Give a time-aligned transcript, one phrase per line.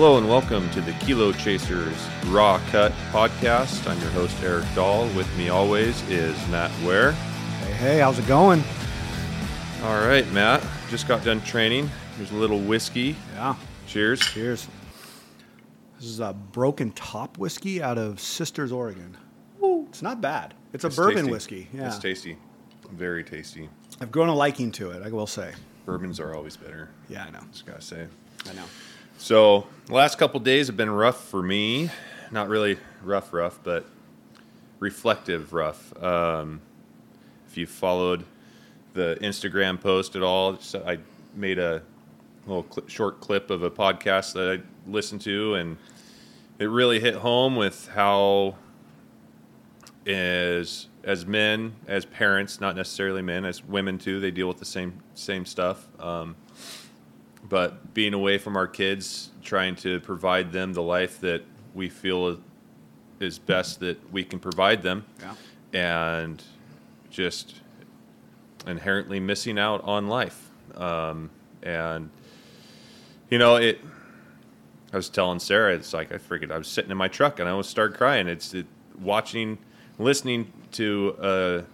[0.00, 1.94] Hello and welcome to the Kilo Chasers
[2.28, 3.86] Raw Cut podcast.
[3.86, 5.04] I'm your host, Eric Dahl.
[5.08, 7.12] With me always is Matt Ware.
[7.12, 8.64] Hey, hey, how's it going?
[9.82, 11.90] All right, Matt, just got done training.
[12.16, 13.14] Here's a little whiskey.
[13.34, 14.20] Yeah, Cheers.
[14.20, 14.68] cheers.
[15.98, 19.18] This is a broken top whiskey out of Sisters, Oregon.
[19.90, 20.54] It's not bad.
[20.72, 21.30] It's a It's bourbon tasty.
[21.30, 21.68] whiskey.
[21.74, 22.38] Yeah, It's tasty.
[22.90, 23.68] Very tasty.
[24.00, 25.02] I've grown a liking to it.
[25.04, 25.52] I will say.
[25.84, 27.40] Bourbons are always better, Yeah, I know.
[27.52, 28.06] just gotta say.
[28.48, 28.64] I know.
[29.20, 31.90] So, the last couple days have been rough for me.
[32.30, 33.84] Not really rough, rough, but
[34.78, 35.92] reflective rough.
[36.02, 36.62] Um,
[37.46, 38.24] if you followed
[38.94, 41.00] the Instagram post at all, I
[41.34, 41.82] made a
[42.46, 45.76] little cli short clip of a podcast that I listened to, and
[46.58, 48.56] it really hit home with how,
[50.06, 54.64] as as men, as parents, not necessarily men, as women too, they deal with the
[54.64, 55.88] same same stuff.
[56.00, 56.36] Um,
[57.50, 61.42] but being away from our kids, trying to provide them the life that
[61.74, 62.38] we feel
[63.20, 65.34] is best that we can provide them, Yeah.
[65.78, 66.42] and
[67.10, 67.56] just
[68.66, 70.48] inherently missing out on life.
[70.74, 71.28] Um,
[71.62, 72.08] and
[73.28, 73.80] you know, it.
[74.92, 77.48] I was telling Sarah, it's like I figured I was sitting in my truck and
[77.48, 78.26] I almost started crying.
[78.26, 78.66] It's it,
[78.98, 79.58] watching,
[79.98, 81.64] listening to a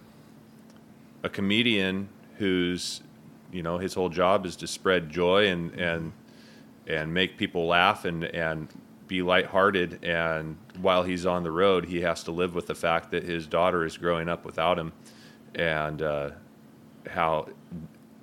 [1.23, 3.01] a comedian who's
[3.51, 6.11] you know his whole job is to spread joy and and
[6.87, 8.67] and make people laugh and and
[9.07, 10.03] be lighthearted.
[10.03, 13.47] And while he's on the road he has to live with the fact that his
[13.47, 14.93] daughter is growing up without him.
[15.55, 16.31] And uh,
[17.09, 17.47] how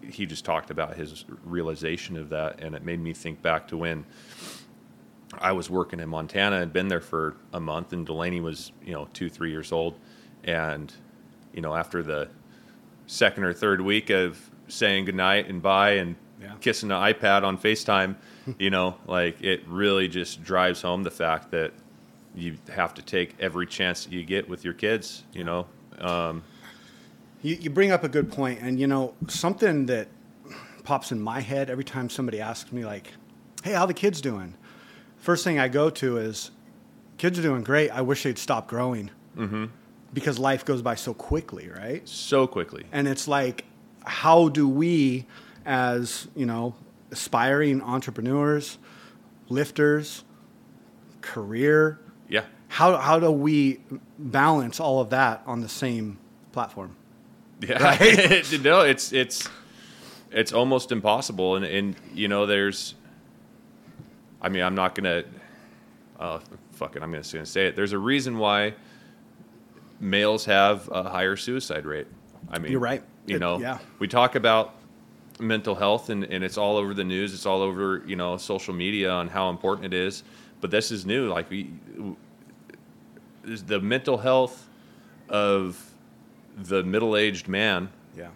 [0.03, 2.61] he just talked about his realization of that.
[2.61, 4.05] And it made me think back to when
[5.39, 6.61] I was working in Montana.
[6.61, 9.99] And been there for a month, and Delaney was, you know, two, three years old.
[10.45, 10.93] And,
[11.53, 12.29] you know, after the
[13.07, 16.55] second or third week of saying goodnight and bye and Yeah.
[16.61, 18.17] kissing the iPad on FaceTime,
[18.59, 21.73] you know, like it really just drives home the fact that
[22.35, 25.67] you have to take every chance that you get with your kids, you know.
[26.01, 26.43] Um,
[27.43, 30.09] You, you bring up a good point, and you know something that
[30.83, 33.13] pops in my head every time somebody asks me, like,
[33.63, 34.55] "Hey, how the kids doing?"
[35.19, 36.51] First thing I go to is,
[37.19, 37.91] "Kids are doing great.
[37.91, 39.67] I wish they'd stop growing." Mm-hmm.
[40.13, 42.07] Because life goes by so quickly, right?
[42.09, 42.85] so quickly.
[42.93, 43.65] And it's like,
[44.05, 45.27] how do we,
[45.67, 46.75] as you know,
[47.11, 48.79] aspiring entrepreneurs,
[49.49, 50.25] lifters,
[51.21, 51.99] career,
[52.29, 52.45] Yeah.
[52.69, 53.81] how how do we
[54.19, 56.19] balance all of that on the same
[56.53, 56.97] platform?
[57.61, 57.79] Yeah,
[58.63, 59.49] no, it's it's
[60.31, 62.95] it's almost impossible, and and you know, there's.
[64.43, 65.25] I mean, I'm not gonna.
[66.19, 66.41] Uh,
[66.73, 67.77] fuck it, I'm just gonna say it.
[67.77, 68.75] There's a reason why
[70.01, 72.07] males have a higher suicide rate.
[72.51, 73.03] I mean, You're right.
[73.27, 73.79] You It- know, yeah.
[73.99, 74.75] we talk about
[75.41, 77.35] mental health, and, and it's all over the news.
[77.35, 80.23] It's all over you know social media on how important it is.
[80.61, 81.29] But this is new.
[81.29, 81.71] Like we,
[83.45, 84.69] the mental health
[85.29, 85.91] of
[86.57, 88.29] the middle-aged man Yeah.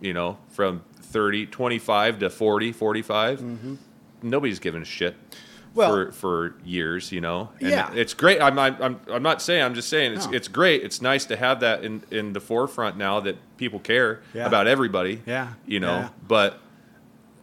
[0.00, 3.78] you know, from 30, 25 to 40, 45.
[4.22, 5.36] Nobody's giving a shit Mm-hmm.
[5.74, 7.50] Well- for, for years, you know.
[7.60, 7.92] And Yeah.
[7.94, 8.40] It's great.
[8.42, 10.32] I'm, not- I'm, I'm not saying, I'm just saying it's, No.
[10.32, 10.82] it's great.
[10.82, 14.46] It's nice to have that in, in the forefront now that people care Yeah.
[14.46, 15.54] about everybody, Yeah.
[15.66, 16.08] you know, Yeah.
[16.26, 16.58] but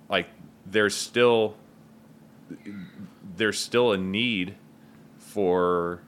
[0.10, 0.28] like
[0.66, 1.56] there's still,
[3.36, 4.56] there's still a need
[5.18, 6.02] for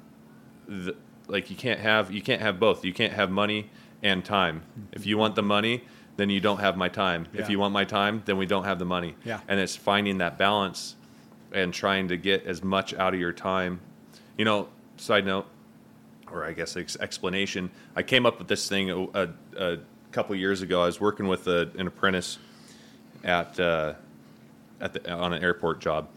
[0.68, 0.96] the,
[1.28, 2.84] like you can't have you can't have both.
[2.86, 3.70] You can't have money
[4.02, 4.64] and time.
[4.92, 5.84] If you want the money,
[6.18, 7.28] then you don't have my time.
[7.34, 9.16] If you want my time, then we don't have the money.
[9.24, 9.40] Yeah.
[9.48, 10.96] And it's finding that balance
[11.52, 13.80] and trying to get as much out of your time.
[14.38, 15.48] You know, side note,
[16.32, 17.72] or I guess ex- explanation.
[17.96, 19.78] I came up with this thing a, a, a
[20.12, 20.82] couple years ago.
[20.82, 22.38] I was working with a, an apprentice
[23.24, 23.94] at uh,
[24.80, 26.08] at the, on an airport job,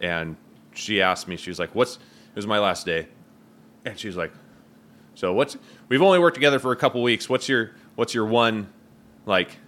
[0.00, 0.36] and
[0.74, 1.36] she asked me.
[1.36, 3.08] She was like, "What's?" It was my last day,
[3.84, 4.32] and she was like,
[5.14, 5.56] "So what's?"
[5.88, 7.28] We've only worked together for a couple weeks.
[7.28, 8.72] What's your What's your one,
[9.26, 9.58] like,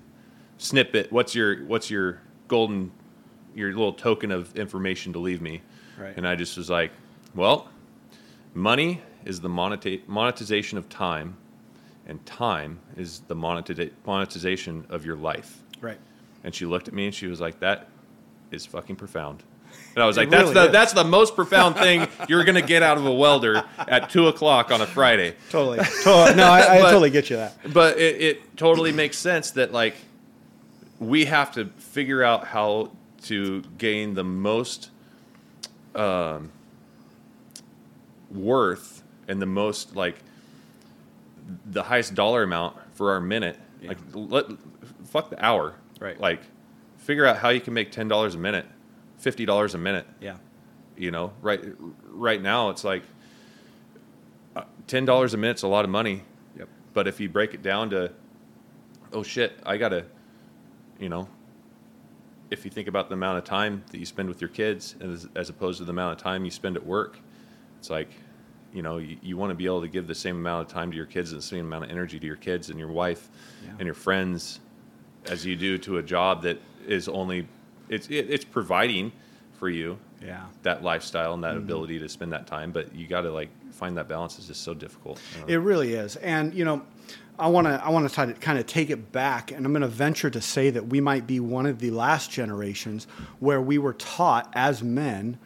[0.56, 1.12] snippet?
[1.12, 2.92] What's your What's your golden,
[3.54, 5.62] your little token of information to leave me?
[5.98, 6.16] Right.
[6.16, 6.90] And I just was like,
[7.34, 7.68] "Well,
[8.54, 11.36] money is the moneta- monetization of time,
[12.06, 15.98] and time is the monetiza- monetization of your life." Right.
[16.42, 17.88] And she looked at me and she was like, "That
[18.50, 19.42] is fucking profound."
[19.94, 20.72] And I was like, "That's really the is.
[20.72, 24.70] that's the most profound thing you're gonna get out of a welder at two o'clock
[24.70, 25.78] on a Friday." Totally.
[26.02, 26.36] totally.
[26.36, 27.56] No, I, I But- totally get you that.
[27.72, 29.94] But it, it totally makes sense that like
[30.98, 32.90] we have to figure out how
[33.24, 34.90] to gain the most
[35.94, 36.52] um,
[38.30, 40.16] worth and the most like
[41.66, 43.58] the highest dollar amount for our minute.
[43.80, 43.88] Yeah.
[43.88, 44.46] Like let
[45.04, 45.74] fuck the hour.
[46.00, 46.18] Right.
[46.18, 46.42] Like
[46.98, 48.66] figure out how you can make ten dollars a minute,
[49.18, 50.06] fifty dollars a minute.
[50.20, 50.36] Yeah.
[50.96, 51.62] You know, right
[52.08, 53.02] right now it's like
[54.56, 56.22] uh, ten dollars a minute's a lot of money.
[56.58, 56.68] Yep.
[56.92, 58.12] But if you break it down to,
[59.12, 60.06] oh shit, I gotta,
[60.98, 61.28] you know,
[62.50, 65.28] if you think about the amount of time that you spend with your kids as,
[65.34, 67.18] as opposed to the amount of time you spend at work,
[67.78, 68.10] it's like,
[68.72, 70.90] you know, you, you want to be able to give the same amount of time
[70.90, 73.30] to your kids and the same amount of energy to your kids and your wife
[73.64, 73.70] Yeah.
[73.78, 74.60] and your friends
[75.26, 77.48] as you do to a job that is only,
[77.88, 79.12] it's, it, it's providing
[79.54, 80.44] for you Yeah.
[80.62, 81.64] that lifestyle and that mm-hmm.
[81.64, 84.62] ability to spend that time, but you got to like find that balance is just
[84.62, 85.20] so difficult.
[85.46, 86.16] It really is.
[86.16, 86.82] And you know,
[87.38, 89.88] I want to I want to kind of take it back and I'm going to
[89.88, 93.06] venture to say that we might be one of the last generations
[93.40, 95.38] where we were taught as men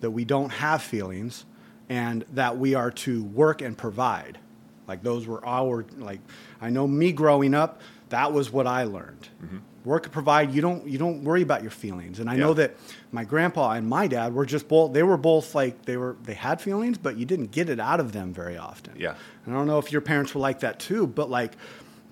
[0.00, 1.44] that we don't have feelings
[1.88, 4.38] and that we are to work and provide.
[4.86, 6.20] Like those were our like
[6.60, 9.28] I know me growing up, that was what I learned.
[9.44, 9.58] Mm-hmm.
[9.84, 12.18] Work provide, you don't you don't worry about your feelings.
[12.18, 12.76] And I know that
[13.12, 16.34] my grandpa and my dad were just both they were both like they were they
[16.34, 18.94] had feelings, but you didn't get it out of them very often.
[18.96, 19.14] Yeah.
[19.44, 21.52] And I don't know if your parents were like that too, but like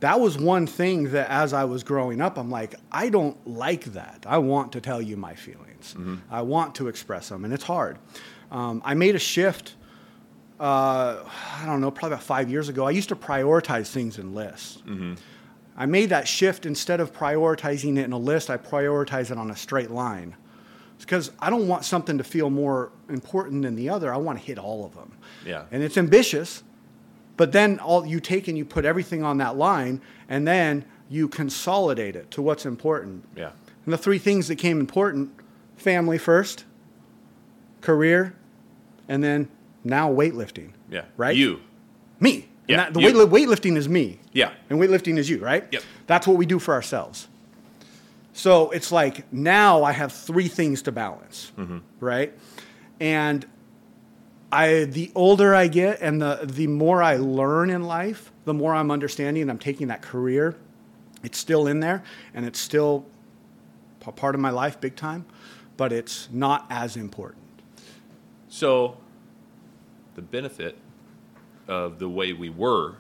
[0.01, 3.85] that was one thing that as I was growing up, I'm like, I don't like
[3.93, 4.27] that.
[4.29, 5.95] I want to tell you my feelings.
[6.29, 7.99] I want to express them, and it's hard.
[8.51, 9.77] Um, I made a shift.
[10.61, 11.25] Uh,
[11.61, 12.87] I don't know, probably about five years ago.
[12.87, 14.83] I used to prioritize things in lists.
[15.77, 18.51] I made that shift instead of prioritizing it in a list.
[18.51, 20.37] I prioritize it on a straight line
[20.99, 24.13] because I don't want something to feel more important than the other.
[24.13, 25.13] I want to hit all of them.
[25.47, 25.65] Yeah.
[25.71, 26.63] And it's ambitious,
[27.37, 31.29] but then all you take and you put everything on that line, and then you
[31.29, 33.27] consolidate it to what's important.
[33.37, 33.51] Yeah.
[33.85, 35.31] And the three things that came important:
[35.77, 36.65] family first,
[37.81, 38.37] career,
[39.09, 39.49] and then
[39.85, 40.73] now weightlifting.
[40.91, 41.05] Yeah.
[41.17, 41.35] Right.
[41.37, 41.61] You.
[42.21, 42.49] Me.
[42.69, 43.27] Yeah, that- the you.
[43.27, 44.21] weight, weightlifting is me.
[44.33, 44.53] Yeah.
[44.71, 45.65] And weightlifting is you, right?
[45.71, 45.83] Yep.
[46.07, 47.29] That's what we do for ourselves.
[48.33, 51.79] So it's like now I have three things to balance, Mm-hmm.
[52.01, 52.33] right?
[53.01, 53.45] And
[54.51, 58.75] I the older I get and the the more I learn in life, the more
[58.75, 60.57] I'm understanding and I'm taking that career.
[61.23, 62.03] It's still in there
[62.35, 63.05] and it's still
[64.07, 65.25] a part of my life big time,
[65.77, 67.43] but it's not as important.
[68.49, 68.97] So,
[70.17, 70.77] the benefit
[71.69, 72.97] of the way we were,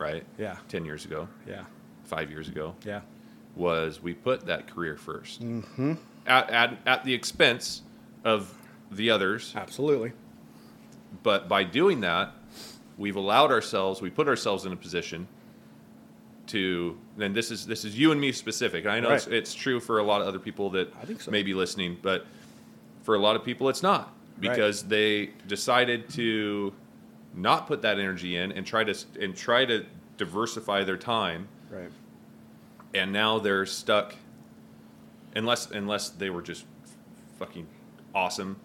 [0.00, 0.24] right?
[0.38, 0.56] Yeah.
[0.68, 1.64] 10 years ago, Yeah.
[2.04, 3.02] five years ago, Yeah.
[3.54, 5.92] was we put that career 1st mm-hmm.
[6.26, 7.82] at, at, at the expense
[8.24, 8.52] of
[8.90, 9.52] the others.
[9.54, 10.12] Absolutely.
[11.22, 12.32] But by doing that,
[12.96, 15.28] we've allowed ourselves, we put ourselves in a position
[16.48, 18.84] to, and this is this is you and me specific.
[18.86, 19.36] I know it's, Right.
[19.36, 21.30] it's true for a lot of other people that I think so.
[21.30, 22.26] may be listening, but
[23.02, 24.50] for a lot of people, it's not Right.
[24.52, 26.72] because they decided to
[27.34, 29.84] not put that energy in and try to and try to
[30.16, 31.90] diversify their time Right.
[32.94, 34.14] and now they're stuck
[35.34, 36.64] unless unless they were just
[37.38, 37.66] fucking
[38.14, 38.58] awesome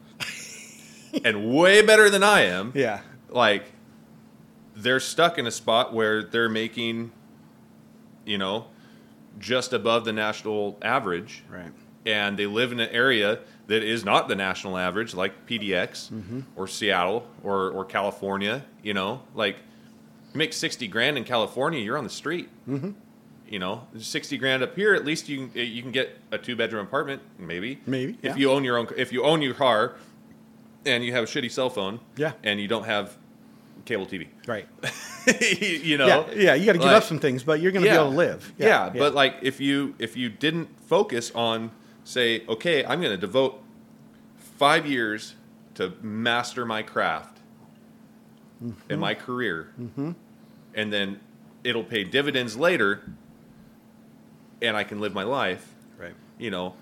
[1.23, 2.71] and way better than I am.
[2.75, 3.01] Yeah.
[3.29, 3.65] Like
[4.75, 7.11] they're stuck in a spot where they're making
[8.25, 8.65] you know
[9.39, 11.71] just above the national average Right.
[12.05, 16.67] and they live in an area that is not the national average, like PDX or
[16.67, 18.63] Seattle or, or California.
[18.83, 19.57] You know, like
[20.33, 22.49] you make sixty grand in California, you're on the street.
[22.67, 22.91] Mm-hmm.
[23.47, 26.55] You know, sixty grand up here, at least you can you can get a two
[26.55, 27.79] bedroom apartment, maybe.
[27.85, 28.31] Maybe, yeah.
[28.31, 29.95] if you own your own if you own your car,
[30.85, 32.33] and you have a shitty cell phone, Yeah.
[32.43, 33.15] and you don't have
[33.85, 34.27] cable TV.
[34.47, 34.67] Right.
[35.51, 37.83] you know, yeah, yeah, you got to give Like- up some things, but you're going
[37.83, 38.51] to be able to live.
[38.57, 41.71] Yeah, but like if you if you didn't focus on
[42.05, 43.61] say, okay, I'm going to devote
[44.37, 45.35] five years
[45.73, 47.39] to master my craft
[48.61, 48.99] and mm-hmm.
[48.99, 50.11] my career, mm-hmm.
[50.73, 51.19] and then
[51.65, 53.01] it'll pay dividends later,
[54.61, 55.75] and I can live my life.
[55.99, 56.75] right, You know,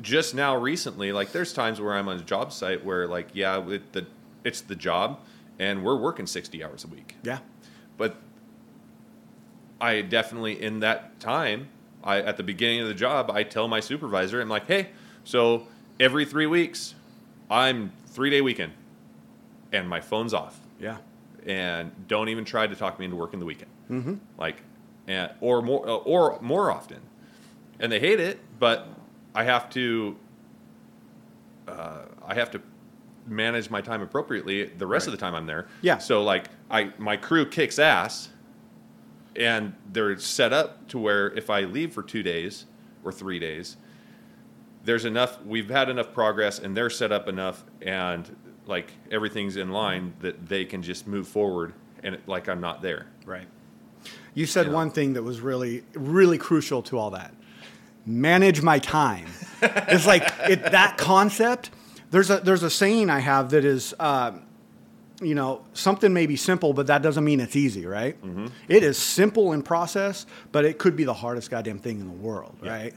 [0.00, 3.64] just now recently, like there's times where I'm on a job site where like yeah,
[3.68, 4.06] it, the
[4.42, 5.20] it's the job,
[5.60, 7.14] and we're working 60 hours a week.
[7.22, 7.38] Yeah,
[7.96, 8.16] but
[9.80, 11.68] I definitely in that time,
[12.02, 14.90] I at the beginning of the job, I tell my supervisor, I'm like, hey,
[15.24, 15.66] so
[15.98, 16.94] every three weeks,
[17.50, 18.72] I'm three day weekend,
[19.72, 20.98] and my phone's off, yeah,
[21.46, 24.14] and don't even try to talk me into working the weekend, mm-hmm.
[24.38, 24.62] like,
[25.06, 27.00] and or more uh, or more often,
[27.78, 28.86] and they hate it, but
[29.34, 30.16] I have to,
[31.68, 32.62] uh, I have to
[33.26, 35.68] manage my time appropriately the rest of the time I'm there.
[35.82, 35.98] Yeah.
[35.98, 38.30] So like I my crew kicks ass
[39.36, 42.66] and they're set up to where if I leave for 2 days
[43.04, 43.76] or 3 days
[44.84, 48.34] there's enough we've had enough progress and they're set up enough and
[48.66, 51.72] like everything's in line that they can just move forward
[52.02, 53.06] and it, like I'm not there.
[53.26, 53.46] right.
[54.32, 54.76] You said You know.
[54.78, 57.34] one thing that was really, really crucial to all that.
[58.06, 59.26] Manage my time.
[59.60, 61.70] it's like it, that concept
[62.10, 64.32] there's a there's a saying I have that is, uh,
[65.20, 68.16] you know, something may be simple, but that doesn't mean it's easy, right?
[68.68, 72.12] It is simple in process, but it could be the hardest goddamn thing in the
[72.14, 72.94] world, right?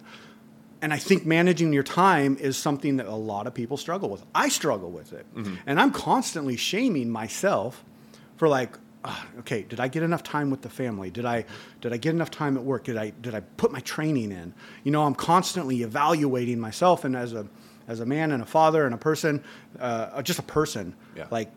[0.81, 4.23] And I think managing your time is something that a lot of people struggle with.
[4.35, 5.25] I struggle with it,
[5.65, 7.83] and I'm constantly shaming myself
[8.37, 8.77] for like.
[9.05, 11.09] "Ah, Okay, did I get enough time with the family?
[11.11, 11.43] Did I
[11.81, 12.85] did I get enough time at work?
[12.85, 14.53] Did I did I put my training in?
[14.85, 17.45] You know, I'm constantly evaluating myself, and as a
[17.87, 19.43] as a man and a father and a person,
[19.79, 21.25] uh, just a person, Yeah.
[21.31, 21.49] like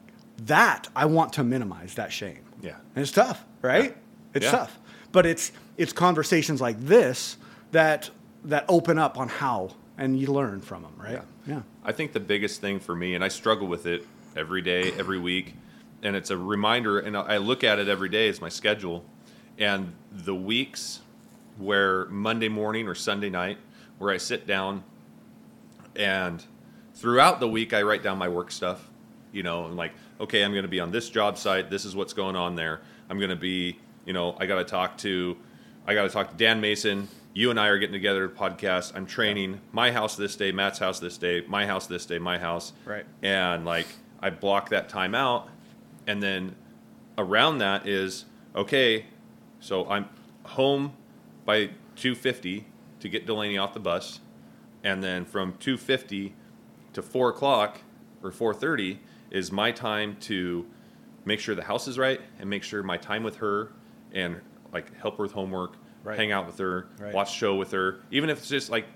[0.44, 2.40] that, I want to minimize that shame.
[2.62, 2.76] Yeah.
[2.94, 3.84] and it's tough, right?
[3.90, 3.92] Yeah.
[4.34, 4.50] It's Yeah.
[4.52, 4.78] tough,
[5.12, 7.36] but it's it's conversations like this
[7.72, 8.10] that
[8.44, 11.20] that open up on how, and you learn from them, right?
[11.46, 14.92] Yeah, I think the biggest thing for me, and I struggle with it every day,
[14.98, 15.54] every week,
[16.02, 19.04] and it's a reminder, and I look at it every day as my schedule,
[19.58, 21.00] and the weeks
[21.58, 23.58] where Monday morning or Sunday night,
[23.98, 24.82] where I sit down,
[25.94, 26.44] and
[26.94, 28.88] throughout the week I write down my work stuff,
[29.32, 31.70] you know, and like, okay, I'm going to be on this job site.
[31.70, 32.80] This is what's going on there.
[33.08, 35.36] I'm going to be, you know, I got to talk to,
[35.86, 37.08] I got to talk to Dan Mason.
[37.34, 38.96] You and I are getting together to podcast.
[38.96, 42.38] I'm training my house this day, Matt's house this day, my house this day, my
[42.38, 42.72] house.
[42.84, 43.04] Right.
[43.22, 43.86] And like,
[44.20, 45.48] I block that time out.
[46.06, 46.56] And then
[47.18, 49.06] around that is, okay,
[49.60, 50.08] so I'm
[50.44, 50.94] home
[51.44, 52.64] by 2.50
[53.00, 54.20] to get Delaney off the bus.
[54.82, 56.32] And then from 2.50
[56.94, 57.82] to 4 o'clock
[58.22, 58.98] or 4.30
[59.30, 60.66] is my time to
[61.24, 63.72] make sure the house is right and make sure my time with her
[64.12, 64.40] and
[64.72, 66.16] like help her with homework, Right.
[66.18, 67.12] hang out with her, Right.
[67.12, 68.86] watch show with her, even if it's just like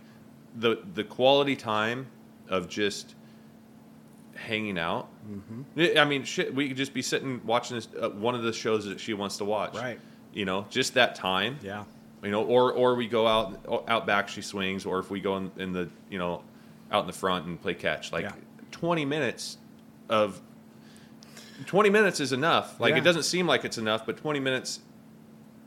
[0.56, 2.06] the the quality time
[2.48, 3.14] of just
[4.34, 5.08] hanging out.
[5.28, 5.98] Mm-hmm.
[5.98, 8.84] I mean, shit, we could just be sitting watching this, uh, one of the shows
[8.86, 9.74] that she wants to watch.
[9.74, 10.00] Right.
[10.32, 11.58] You know, just that time.
[11.62, 11.84] yeah,
[12.22, 15.36] You know, or or we go out out back, she swings, or if we go
[15.36, 16.42] in, in the you know
[16.92, 18.32] out in the front and play catch, like Yeah.
[18.70, 19.58] twenty minutes
[20.10, 20.40] of
[21.66, 22.78] twenty minutes is enough.
[22.78, 22.98] Like Yeah.
[22.98, 24.80] it doesn't seem like it's enough, but twenty minutes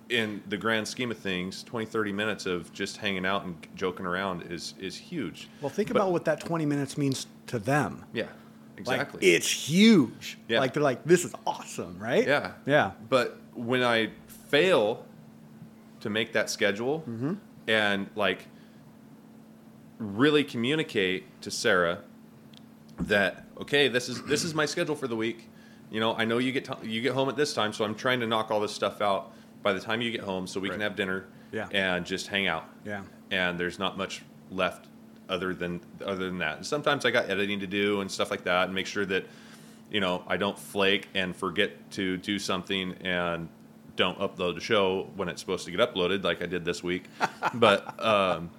[0.09, 4.05] in the grand scheme of things, 20, 30 minutes of just hanging out and joking
[4.05, 5.47] around is is huge.
[5.61, 8.03] Well, think But- about what that 20 minutes means to them.
[8.13, 9.31] Yeah, Like, exactly.
[9.31, 10.37] it's huge.
[10.49, 10.59] Yeah.
[10.59, 12.27] Like they're like, this is awesome, right?
[12.27, 12.51] Yeah.
[12.65, 12.91] Yeah.
[13.09, 14.09] But when I
[14.49, 15.05] fail
[16.01, 17.33] to make that schedule Mm-hmm.
[17.69, 18.45] and like
[19.99, 21.99] really communicate to Sarah
[23.01, 25.49] that okay, this is this is my schedule for the week.
[25.91, 28.19] You know, I know you get you get home at this time, so I'm trying
[28.21, 29.31] to knock all this stuff out
[29.61, 31.67] by the time you get home, so we can have dinner Yeah.
[31.71, 32.65] and just hang out.
[32.85, 33.03] Yeah.
[33.31, 34.87] And there's not much left
[35.29, 36.57] other than other than that.
[36.57, 39.25] And sometimes I got editing to do and stuff like that, and make sure that
[39.91, 43.47] you know I don't flake and forget to do something and
[43.95, 47.05] don't upload the show when it's supposed to get uploaded, like I did this week.
[47.53, 48.49] but um,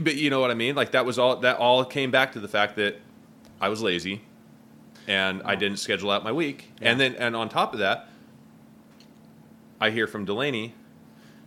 [0.00, 0.74] but you know what I mean?
[0.76, 2.96] Like that was all that all came back to the fact that
[3.60, 4.22] I was lazy
[5.06, 6.70] and I didn't schedule out my week.
[6.80, 8.08] And then and on top of that,
[9.80, 10.74] I hear from Delaney.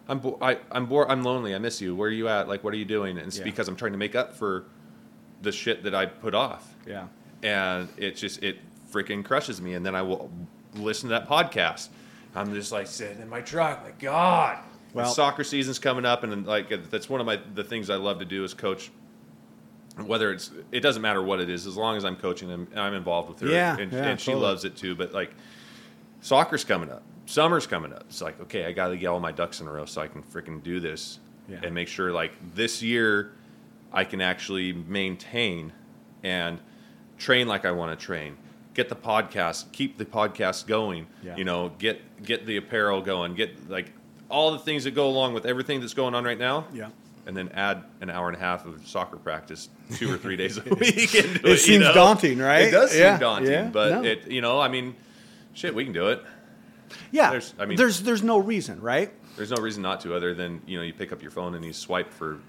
[0.07, 1.07] I'm bo- I, I'm bored.
[1.09, 1.53] I'm lonely.
[1.55, 1.95] I miss you.
[1.95, 2.47] Where are you at?
[2.47, 3.17] Like, what are you doing?
[3.17, 3.43] And it's Yeah.
[3.43, 4.65] because I'm trying to make up for
[5.41, 6.73] the shit that I put off.
[6.87, 7.07] Yeah.
[7.43, 8.57] And it just it
[8.91, 9.73] freaking crushes me.
[9.73, 10.31] And then I will
[10.75, 11.89] listen to that podcast.
[12.35, 13.83] I'm just like sitting in my truck.
[13.83, 14.57] Like God.
[14.93, 17.95] Well- Well, soccer season's coming up, and like that's one of my the things I
[17.95, 18.91] love to do is coach.
[19.97, 22.93] Whether it's it doesn't matter what it is, as long as I'm coaching them, I'm
[22.93, 24.45] involved with her, Yeah, and, yeah, and she totally.
[24.45, 24.95] loves it too.
[24.95, 25.31] But like
[26.21, 28.05] soccer's coming up, summer's coming up.
[28.09, 30.07] It's like okay, I got to get all my ducks in a row so I
[30.07, 31.19] can freaking do this
[31.49, 31.59] Yeah.
[31.63, 33.33] and make sure like this year
[33.91, 35.73] I can actually maintain
[36.23, 36.59] and
[37.17, 38.37] train like I want to train.
[38.73, 41.07] Get the podcast, keep the podcast going.
[41.21, 41.35] Yeah.
[41.35, 43.91] You know, get get the apparel going, get like
[44.29, 46.65] all the things that go along with everything that's going on right now.
[46.73, 46.87] Yeah.
[47.27, 50.57] And then add an hour and a half of soccer practice two or three days
[50.57, 51.13] a week.
[51.13, 51.93] Into It you seems know?
[51.93, 52.63] daunting, right?
[52.63, 54.03] It does Yeah, seem daunting, yeah, but no.
[54.03, 54.95] it you know, I mean,
[55.53, 56.23] shit, we can do it.
[57.11, 57.29] Yeah.
[57.29, 59.11] There's- I mean- there's there's no reason, right?
[59.37, 61.63] There's no reason not to, other than you know, you pick up your phone and
[61.63, 62.39] you swipe for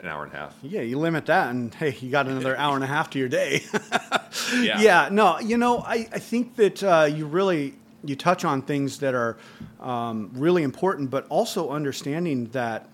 [0.00, 0.56] an hour and a half.
[0.62, 3.28] Yeah, you limit that, and hey, you got another hour and a half to your
[3.28, 3.62] day.
[4.54, 4.80] Yeah.
[4.80, 8.98] yeah, no, you know, I, I think that uh, you really you touch on things
[9.00, 9.36] that are
[9.80, 12.88] um, really important, but also understanding that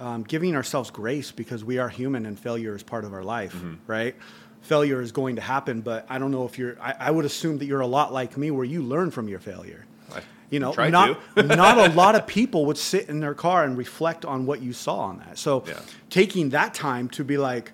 [0.00, 3.54] um, giving ourselves grace because we are human and failure is part of our life,
[3.54, 3.74] Mm-hmm.
[3.86, 4.14] right?
[4.62, 6.76] Failure is going to happen, but I don't know if you're.
[6.82, 9.38] I, I would assume that you're a lot like me, where you learn from your
[9.38, 9.86] failure.
[10.14, 13.78] I You know, not not a lot of people would sit in their car and
[13.78, 15.38] reflect on what you saw on that.
[15.38, 15.80] So Yeah.
[16.10, 17.72] taking that time to be like,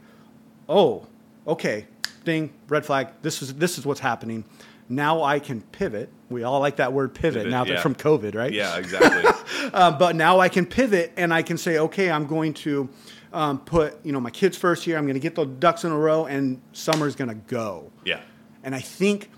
[0.68, 1.06] oh,
[1.46, 1.86] okay,
[2.24, 3.08] ding, red flag.
[3.22, 4.44] This is this is what's happening.
[4.88, 6.08] now I can pivot.
[6.28, 8.52] We all like that word pivot, Pivot, now that from COVID, right?
[8.52, 9.24] Yeah, exactly.
[9.72, 12.88] Uh, but now I can pivot and I can say, okay, I'm going to
[13.32, 14.96] um, put you know my kids first here.
[14.96, 17.90] I'm going to get the ducks in a row, and summer's going to go.
[18.04, 18.20] yeah.
[18.62, 19.30] And I think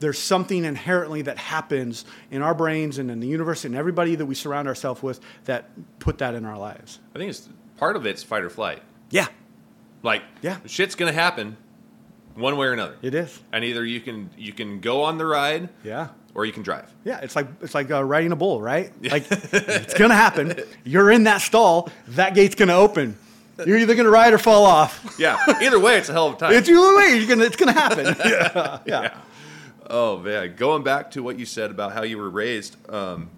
[0.00, 4.26] there's something inherently that happens in our brains and in the universe and everybody that
[4.26, 6.98] we surround ourselves with that put that in our lives.
[7.14, 8.82] I think it's part of it's fight or flight.
[9.10, 9.26] Yeah,
[10.02, 10.58] Like, Yeah.
[10.66, 11.56] shit's gonna happen,
[12.34, 12.96] one way or another.
[13.02, 13.38] it is.
[13.52, 16.08] And either you can you can go on the ride, Yeah.
[16.34, 16.92] or you can drive.
[17.04, 18.92] Yeah, it's like it's like uh, riding a bull, right?
[19.02, 20.54] Like it's gonna happen.
[20.84, 21.90] You're in that stall.
[22.08, 23.16] That gate's gonna open.
[23.66, 25.14] You're either gonna ride or fall off.
[25.18, 25.38] Yeah.
[25.60, 26.52] Either way, it's a hell of a time.
[26.54, 27.16] It's either way.
[27.18, 27.44] You're gonna.
[27.44, 28.06] It's gonna happen.
[28.24, 28.78] yeah.
[28.86, 29.16] yeah.
[29.88, 33.28] Oh man, going back to what you said about how you were raised, um,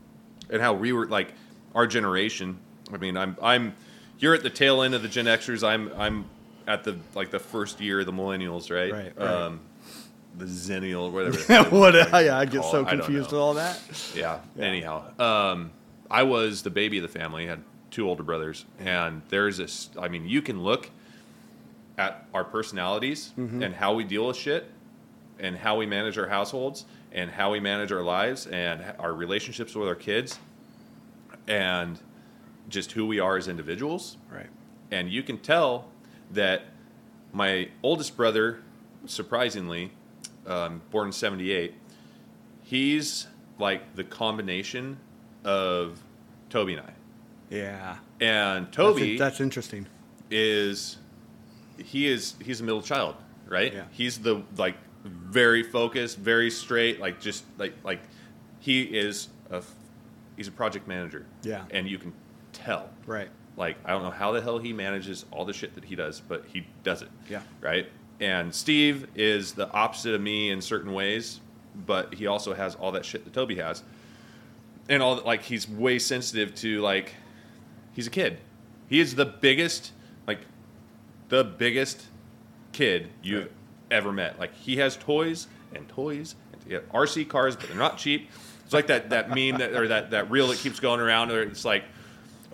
[0.50, 1.32] and how we were like
[1.74, 2.58] our generation.
[2.92, 3.74] I mean, I'm I'm
[4.18, 5.66] you're at the tail end of the Gen Xers.
[5.66, 6.26] I'm I'm
[6.66, 8.92] at the like the first year of the Millennials, right?
[8.92, 9.26] Right, right.
[9.28, 9.60] Um,
[10.36, 11.70] the Zennial, whatever.
[11.76, 11.94] what?
[11.94, 13.78] yeah, I get so it, confused with all that.
[14.16, 14.40] yeah.
[14.58, 15.70] Anyhow, um,
[16.10, 17.44] I was the baby of the family.
[17.46, 19.90] I had two older brothers, and there's this.
[19.98, 20.90] I mean, you can look
[21.96, 23.62] at our personalities Mm-hmm.
[23.62, 24.68] and how we deal with shit,
[25.38, 29.76] and how we manage our households, and how we manage our lives, and our relationships
[29.76, 30.40] with our kids,
[31.46, 32.00] and
[32.68, 34.16] just who we are as individuals.
[34.32, 34.48] Right.
[34.90, 35.86] And you can tell
[36.32, 36.62] that
[37.32, 38.60] my oldest brother,
[39.06, 39.92] surprisingly,
[40.46, 41.74] um, born in 78,
[42.62, 43.26] he's
[43.58, 44.98] like the combination
[45.44, 46.02] of
[46.50, 46.92] Toby and I.
[47.50, 47.98] Yeah.
[48.20, 49.86] And Toby that's interesting.
[50.30, 50.98] is
[51.78, 53.16] he is he's a middle child,
[53.46, 53.72] right?
[53.72, 53.84] Yeah.
[53.90, 58.00] He's the like very focused, very straight, like just like like
[58.60, 59.62] he is a
[60.36, 61.26] he's a project manager.
[61.42, 61.64] Yeah.
[61.70, 62.12] And you can
[62.52, 62.88] tell.
[63.06, 63.28] Right.
[63.56, 66.20] Like I don't know how the hell he manages all the shit that he does,
[66.20, 67.08] but he does it.
[67.30, 67.42] Yeah.
[67.60, 67.88] Right?
[68.20, 71.40] And Steve is the opposite of me in certain ways,
[71.86, 73.82] but he also has all that shit that Toby has.
[74.88, 77.14] And all like he's way sensitive to like
[77.92, 78.38] he's a kid.
[78.88, 79.92] He is the biggest
[80.26, 80.40] like
[81.28, 82.06] the biggest
[82.72, 83.50] kid you've Right.
[83.90, 84.38] ever met.
[84.38, 86.34] Like he has toys and toys
[86.68, 88.30] and RC cars, but they're not cheap.
[88.64, 91.28] It's like that that meme that or that that reel that keeps going around.
[91.28, 91.84] Where it's like,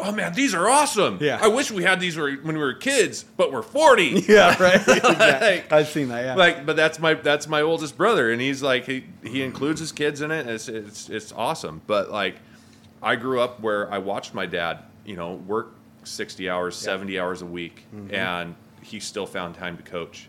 [0.02, 1.18] oh man, these are awesome.
[1.20, 1.38] Yeah.
[1.40, 4.24] I wish we had these when we were kids, but we're forty.
[4.28, 4.60] Yeah.
[4.62, 4.80] Right.
[5.20, 6.24] Like- I've seen that.
[6.24, 6.34] Yeah.
[6.34, 9.92] Like, but that's my that's my oldest brother, and he's like he he includes his
[9.92, 10.40] kids in it.
[10.40, 11.82] And it's it's it's awesome.
[11.86, 12.36] But like,
[13.02, 17.42] I grew up where I watched my dad, you know, work sixty hours, seventy hours
[17.42, 18.14] a week, mm-hmm.
[18.14, 20.28] and he still found time to coach,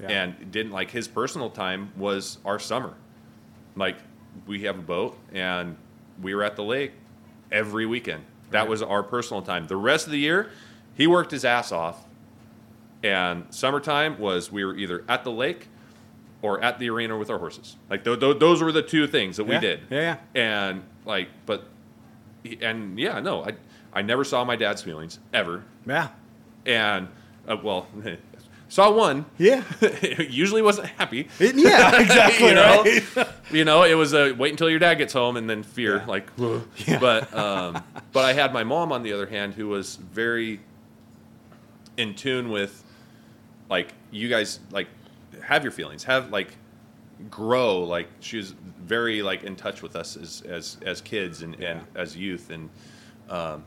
[0.00, 0.08] Yeah.
[0.08, 2.94] and didn't like his personal time was our summer.
[3.76, 3.96] Like
[4.46, 5.76] we have a boat, and
[6.20, 6.92] we were at the lake
[7.50, 8.24] every weekend.
[8.50, 8.68] That Right.
[8.68, 9.66] was our personal time.
[9.66, 10.50] The rest of the year,
[10.94, 12.04] he worked his ass off
[13.02, 15.68] and summertime was we were either at the lake
[16.42, 17.76] or at the arena with our horses.
[17.90, 19.80] Like th- th- those were the two things that we Yeah, did.
[19.90, 21.68] yeah, And like, but
[22.60, 23.54] and yeah, no, I
[23.92, 25.64] I never saw my dad's feelings ever.
[25.86, 26.08] yeah.
[26.66, 27.08] And
[27.46, 27.86] uh, well,
[28.68, 29.24] saw one.
[29.38, 29.62] Yeah.
[30.18, 31.28] Usually wasn't happy.
[31.38, 32.00] It- yeah.
[32.00, 32.48] Exactly.
[32.48, 32.84] you know,
[33.16, 33.28] right.
[33.50, 36.06] you know, it was a wait until your dad gets home and then fear, Yeah.
[36.06, 36.30] like.
[36.38, 36.98] Yeah.
[37.00, 40.60] But um, but I had my mom on the other hand, who was very
[41.96, 42.84] in tune with,
[43.68, 44.88] like you guys like
[45.42, 46.56] have your feelings, have like
[47.30, 47.80] grow.
[47.84, 51.80] Like she was very like in touch with us as as as kids and, and
[51.94, 52.68] as youth, and
[53.28, 53.64] um,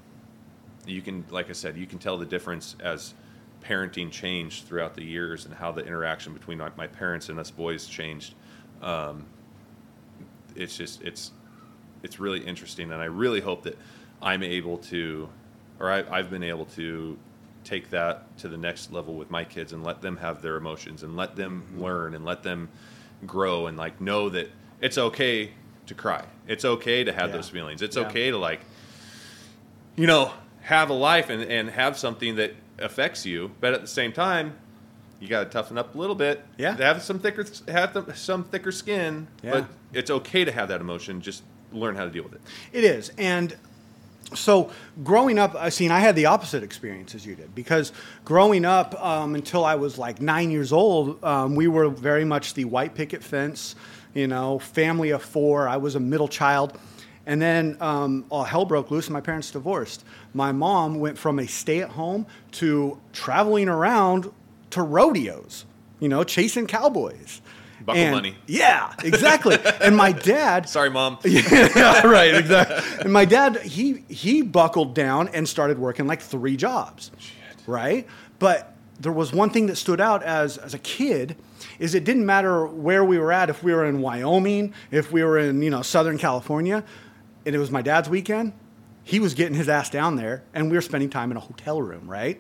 [0.86, 3.14] you can like I said, you can tell the difference as
[3.64, 7.52] parenting changed throughout the years and how the interaction between my, my parents and us
[7.52, 8.34] boys changed.
[8.82, 9.26] Um,
[10.56, 11.32] it's just it's
[12.04, 13.78] it's really interesting, and I really hope that
[14.22, 15.30] I'm able to,
[15.80, 17.18] or I, I've been able to
[17.64, 21.04] take that to the next level with my kids and let them have their emotions
[21.04, 22.70] and let them learn and let them
[23.28, 24.50] grow and like know that
[24.82, 25.52] it's okay
[25.86, 26.26] to cry.
[26.48, 27.36] It's okay to have Yeah.
[27.38, 27.84] those feelings.
[27.84, 28.08] It's Yeah.
[28.08, 28.62] okay to like,
[29.96, 33.88] you know, have a life and, and have something that affects you, but at the
[33.88, 34.56] same time,
[35.20, 36.44] you got to toughen up a little bit.
[36.58, 36.76] Yeah.
[36.78, 39.28] Have some thicker, have some thicker skin.
[39.44, 39.52] Yeah.
[39.52, 41.22] But it's okay to have that emotion.
[41.22, 42.42] Just learn how to deal with it.
[42.74, 43.12] It is.
[43.18, 43.56] And
[44.34, 44.72] so
[45.04, 47.92] growing up, I seen I had the opposite experience as you did because
[48.26, 52.54] growing up um, until I was like nine years old, um, we were very much
[52.54, 53.76] the white picket fence,
[54.14, 55.68] you know, family of four.
[55.68, 56.78] I was a middle child.
[57.26, 60.04] And then um, all hell broke loose and my parents divorced.
[60.34, 64.32] My mom went from a stay at home to traveling around
[64.72, 65.66] to rodeos,
[66.00, 67.42] you know, chasing cowboys.
[67.86, 68.36] Buckle And- money.
[68.48, 69.58] Yeah, exactly.
[69.82, 71.18] and my dad Sorry, mom.
[71.26, 73.02] yeah, right, exactly.
[73.04, 77.34] And my dad, he he buckled down and started working like three jobs, Shit.
[77.68, 78.08] right?
[78.40, 81.36] But there was one thing that stood out as as a kid
[81.80, 85.24] is it didn't matter where we were at if we were in Wyoming, if we
[85.24, 86.84] were in, you know, Southern California,
[87.46, 88.54] and it was my dad's weekend,
[89.04, 91.82] he was getting his ass down there and we were spending time in a hotel
[91.82, 92.40] room, right?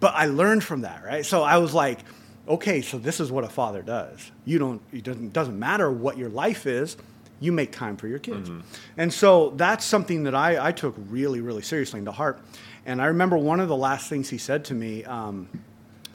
[0.00, 1.24] But I learned from that, right?
[1.24, 2.00] So I was like,
[2.48, 4.30] okay, so this is what a father does.
[4.44, 6.96] You don't it doesn't doesn't matter what your life is,
[7.40, 8.48] you make time for your kids.
[8.96, 12.40] And so that's something that I, I took really, really seriously into heart.
[12.86, 15.48] And I remember one of the last things he said to me um,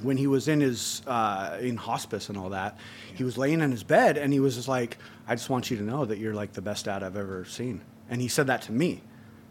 [0.01, 2.77] when he was in his uh, in hospice and all that.
[3.15, 5.77] He was laying in his bed and he was just like, "I just want you
[5.77, 8.61] to know that you're like the best dad I've ever seen." And he said that
[8.63, 9.01] to me.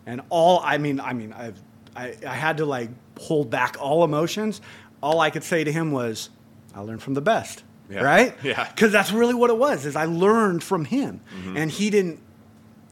[0.06, 1.61] And all I mean, I mean, I've,
[1.96, 4.61] I I had to like hold back all emotions.
[5.02, 6.30] All I could say to him was,
[6.74, 8.02] "I learned from the best." Yeah.
[8.02, 8.35] Right?
[8.42, 8.68] Yeah.
[8.68, 9.85] Because that's really what it was.
[9.87, 11.20] Is I learned from him,
[11.56, 12.20] and he didn't.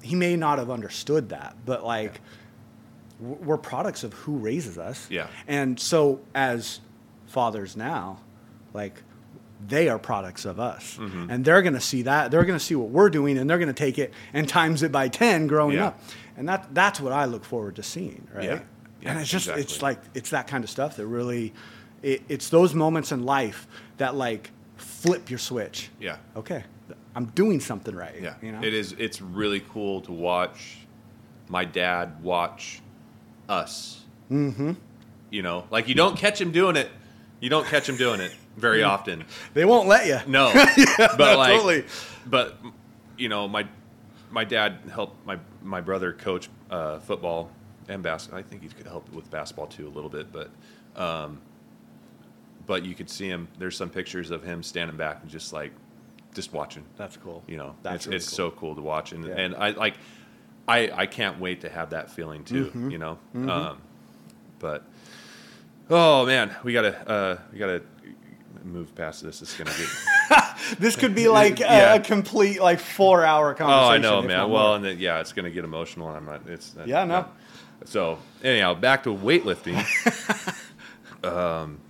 [0.03, 2.21] He may not have understood that, but like
[3.21, 5.07] w- we're products of who raises us.
[5.11, 5.29] Yeah.
[5.49, 6.81] And so as
[7.35, 8.21] fathers now,
[8.73, 9.03] like
[9.67, 10.97] they are products of us.
[10.99, 11.31] Mm-hmm.
[11.31, 12.31] And they're going to see that.
[12.31, 14.83] They're going to see what we're doing and they're going to take it and times
[14.83, 15.89] it by 10 growing Yeah.
[15.89, 16.01] up.
[16.37, 18.45] And that that's what I look forward to seeing, right?
[18.45, 18.61] Yeah.
[19.03, 21.53] Yeah, and it's just it's like it's that kind of stuff that really
[22.03, 23.67] it, it's those moments in life
[23.99, 25.91] that like flip your switch.
[26.01, 26.17] Yeah.
[26.37, 26.65] Okay.
[27.15, 28.15] I'm doing something right.
[28.21, 28.63] Yeah, You know?
[28.63, 28.93] it is.
[28.99, 30.79] It's really cool to watch
[31.49, 32.81] my dad watch
[33.49, 34.03] us.
[34.31, 34.73] Mm-hmm.
[35.31, 36.89] You know, like you don't catch him doing it.
[37.45, 39.23] You don't catch him doing it very often.
[39.53, 40.19] They won't let you.
[40.27, 40.51] No,
[40.97, 41.85] but like, totally.
[42.25, 42.57] but
[43.19, 43.69] you know, my
[44.31, 47.51] my dad helped my my brother coach uh, football
[47.87, 48.41] and basketball.
[48.41, 50.49] I think he could help with basketball too a little bit, but
[50.97, 51.39] um,
[52.65, 53.47] but you could see him.
[53.59, 55.73] There's some pictures of him standing back and just like
[56.35, 56.85] just watching.
[56.97, 57.43] That's cool.
[57.47, 58.37] You know, That's it's, really it's cool.
[58.37, 59.35] so cool to watch, and Yeah.
[59.35, 59.97] and I like,
[60.67, 62.69] I I can't wait to have that feeling too.
[62.69, 62.91] Mm-hmm.
[62.91, 63.83] You know, um,
[64.61, 64.87] but
[65.91, 67.83] oh man, we gotta uh, we gotta
[68.65, 69.43] move past this.
[69.43, 69.89] It's gonna get.
[70.79, 71.95] This could be like a, Yeah.
[71.97, 74.05] a complete like four hour conversation.
[74.07, 74.19] oh.
[74.19, 74.51] I know, man.
[74.51, 74.77] Well, more.
[74.77, 76.49] and then, yeah, it's gonna get emotional, and I'm not.
[76.49, 77.27] It's Yeah, no.
[77.85, 79.77] So anyhow, back to weightlifting.
[81.25, 81.81] um,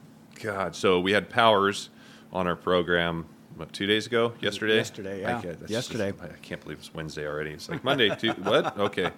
[0.43, 1.91] God, so we had powers
[2.33, 3.27] on our program.
[3.57, 4.33] What, two days ago?
[4.41, 4.75] Yesterday?
[4.77, 5.39] Yesterday, yeah.
[5.39, 6.11] I Yesterday.
[6.11, 7.51] just- I can't believe it's Wednesday already.
[7.53, 8.33] It's like Monday, too.
[8.33, 8.77] what?
[8.77, 9.11] Okay.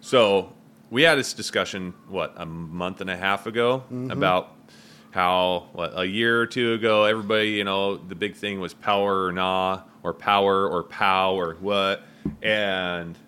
[0.00, 0.52] So
[0.90, 4.10] we had this discussion, what, a month and a half ago Mm-hmm.
[4.10, 4.56] about
[5.12, 9.24] how, what, a year or two ago, everybody, you know, the big thing was power
[9.26, 12.02] or nah, or power or pow or what.
[12.42, 13.18] And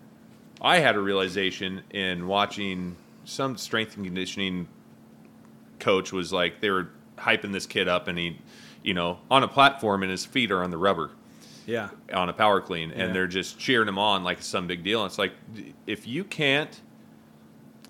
[0.61, 2.95] I had a realization in watching
[3.25, 4.67] some strength and conditioning
[5.79, 8.39] coach was like, they were hyping this kid up and he,
[8.81, 11.11] you know, on a platform and his feet are on the rubber
[11.65, 13.03] yeah, on a power clean Yeah.
[13.05, 15.01] and they're just cheering him on like it's some big deal.
[15.01, 15.31] And it's like
[15.87, 16.81] if you can't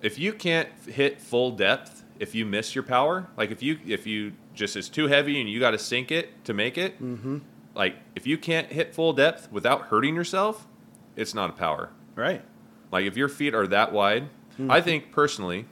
[0.04, 4.06] if you can't hit full depth, if you miss your power, like if you if
[4.06, 7.40] you just it's too heavy and you got to sink it to make it, mm-hmm.
[7.74, 10.68] like if you can't hit full depth without hurting yourself,
[11.16, 11.90] it's not a power.
[12.16, 12.44] right.
[12.92, 14.30] Like if your feet are that wide,
[14.70, 15.66] I think personally,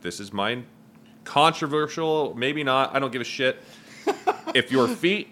[0.00, 0.62] this is my
[1.22, 2.94] controversial, maybe not.
[2.94, 3.62] I don't give a shit.
[4.54, 5.28] if your feet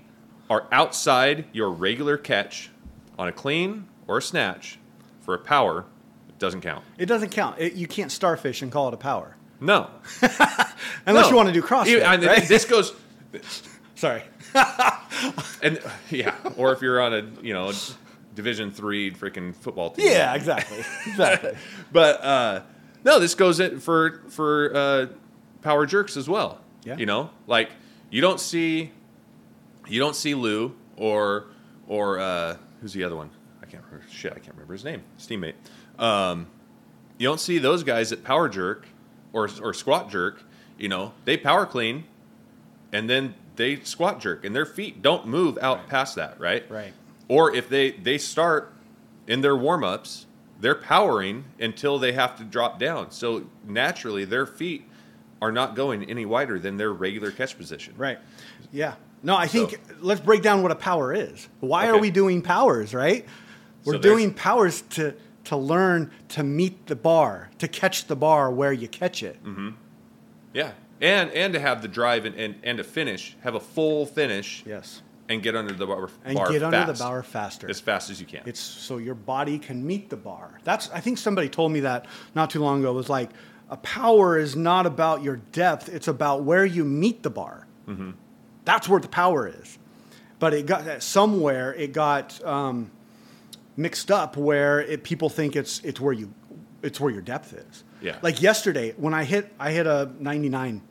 [0.49, 2.71] are outside your regular catch
[3.19, 4.79] on a clean or a snatch
[5.21, 5.87] for a power,
[6.43, 6.85] doesn't count.
[6.99, 7.59] It doesn't count.
[7.59, 9.89] It, you can't starfish and call it a power No,
[11.07, 11.31] unless No.
[11.31, 11.87] you want to do CrossFit.
[11.87, 12.47] Even- and right?
[12.47, 12.93] This goes,
[13.95, 14.23] Sorry.
[15.63, 17.73] and yeah, or if you're on a you know
[18.35, 20.07] Division three freaking football team.
[20.09, 20.79] Yeah, exactly.
[21.07, 21.53] Exactly.
[21.93, 22.63] but uh,
[23.05, 25.07] no, this goes in for for uh,
[25.63, 26.61] power jerks as well.
[26.85, 26.97] Yeah.
[26.97, 27.71] You know, like
[28.11, 28.91] you don't see
[29.87, 31.47] you don't see Lou or
[31.87, 33.31] or uh, who's the other one?
[33.63, 34.07] I can't remember.
[34.11, 35.03] Shit, I can't remember his name.
[35.17, 35.55] His teammate.
[35.99, 36.47] Um,
[37.19, 38.87] you don't see those guys at power jerk
[39.33, 40.43] or or squat jerk.
[40.79, 42.05] You know, they power clean,
[42.93, 46.41] and then they squat jerk, and their feet don't move out past that.
[46.41, 46.69] Right.
[46.71, 46.93] Right.
[47.29, 48.73] Or if they they start
[49.27, 50.27] in their warm ups,
[50.61, 53.11] they're powering until they have to drop down.
[53.11, 54.85] So naturally, their feet
[55.41, 57.95] are not going any wider than their regular catch position.
[57.97, 58.19] Right.
[58.73, 58.95] Yeah.
[59.25, 61.49] No, I think So- let's break down what a power is.
[61.61, 63.25] Why are we doing powers, right?
[63.85, 68.51] We're So doing powers to to learn to meet the bar, to catch the bar
[68.51, 69.43] where you catch it.
[69.45, 69.71] Mm-hmm.
[70.55, 74.07] Yeah, and and to have the drive and, and, and to finish, have a full
[74.07, 75.03] finish, Yes.
[75.29, 77.69] and get under the bar, And bar get under the bar faster.
[77.71, 78.43] as fast as you can.
[78.47, 80.59] It's so your body can meet the bar.
[80.65, 82.91] That's I think somebody told me that not too long ago.
[82.91, 83.31] It was like
[83.71, 87.67] a power is not about your depth; it's about where you meet the bar.
[87.89, 88.11] Mm-hmm.
[88.65, 89.79] That's where the power is.
[90.39, 92.91] But it got somewhere it got um,
[93.77, 96.33] mixed up where it, people think it's it's where you
[96.83, 97.85] it's where your depth is.
[98.01, 98.17] Yeah.
[98.23, 100.83] Like yesterday when I hit I hit a 99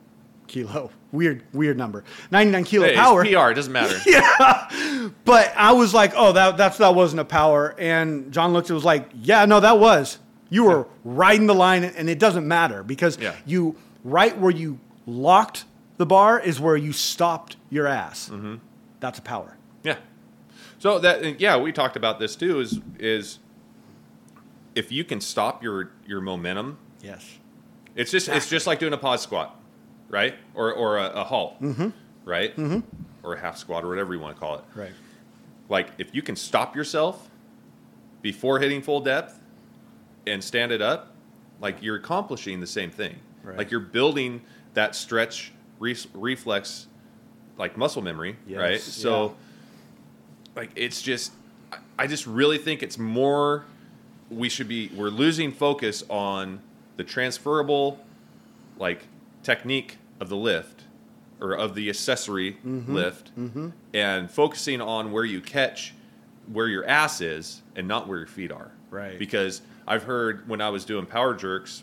[0.48, 0.90] kilo.
[1.12, 2.04] Weird, weird number.
[2.30, 3.22] 99 kilo Hey, it's power.
[3.22, 3.50] PR.
[3.50, 3.98] It doesn't matter.
[4.06, 5.10] yeah.
[5.24, 7.74] But I was like, oh, that that's that wasn't a power.
[7.78, 10.18] And John looked and was like, yeah, no, that was.
[10.48, 13.34] You were riding the line, and it doesn't matter because Yeah.
[13.46, 15.64] you right where you locked
[15.96, 18.28] the bar is where you stopped your ass.
[18.30, 18.56] Mm-hmm.
[19.00, 19.56] That's a power.
[19.82, 19.96] Yeah.
[20.82, 22.58] So that yeah, we talked about this too.
[22.58, 23.38] Is is
[24.74, 27.38] if you can stop your your momentum, Yes.
[27.94, 29.56] it's just it's just like doing a pause squat,
[30.08, 30.34] right?
[30.54, 31.90] Or or a, a halt, mm-hmm.
[32.24, 32.56] right?
[32.56, 32.80] Mm-hmm.
[33.22, 34.64] Or a half squat or whatever you want to call it.
[34.74, 34.90] Right.
[35.68, 37.30] Like if you can stop yourself
[38.20, 39.38] before hitting full depth
[40.26, 41.14] and stand it up,
[41.60, 43.20] like you're accomplishing the same thing.
[43.44, 43.56] Right.
[43.56, 44.42] Like you're building
[44.74, 46.88] that stretch re- reflex,
[47.56, 48.80] like muscle memory, right?
[48.80, 49.32] So, yeah.
[50.56, 51.32] Like it's just,
[51.98, 53.64] I- just really think it's more.
[54.30, 54.88] We should be.
[54.94, 56.60] We're losing focus on
[56.96, 57.98] the transferable,
[58.78, 59.06] like
[59.42, 60.84] technique of the lift,
[61.40, 62.94] or of the accessory Mm-hmm.
[62.94, 63.30] lift,
[63.92, 65.92] and focusing on where you catch,
[66.50, 68.70] where your ass is, and not where your feet are.
[68.90, 69.18] Right.
[69.18, 71.82] Because I've heard when I was doing power jerks,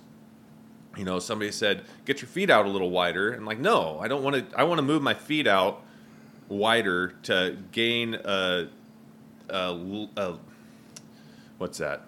[0.97, 4.07] you know, somebody said, "Get your feet out a little wider." And like, no, I
[4.07, 4.57] don't want to.
[4.59, 5.83] I want to move my feet out
[6.49, 8.67] wider to gain a,
[9.49, 10.35] a,
[11.57, 12.01] what's that?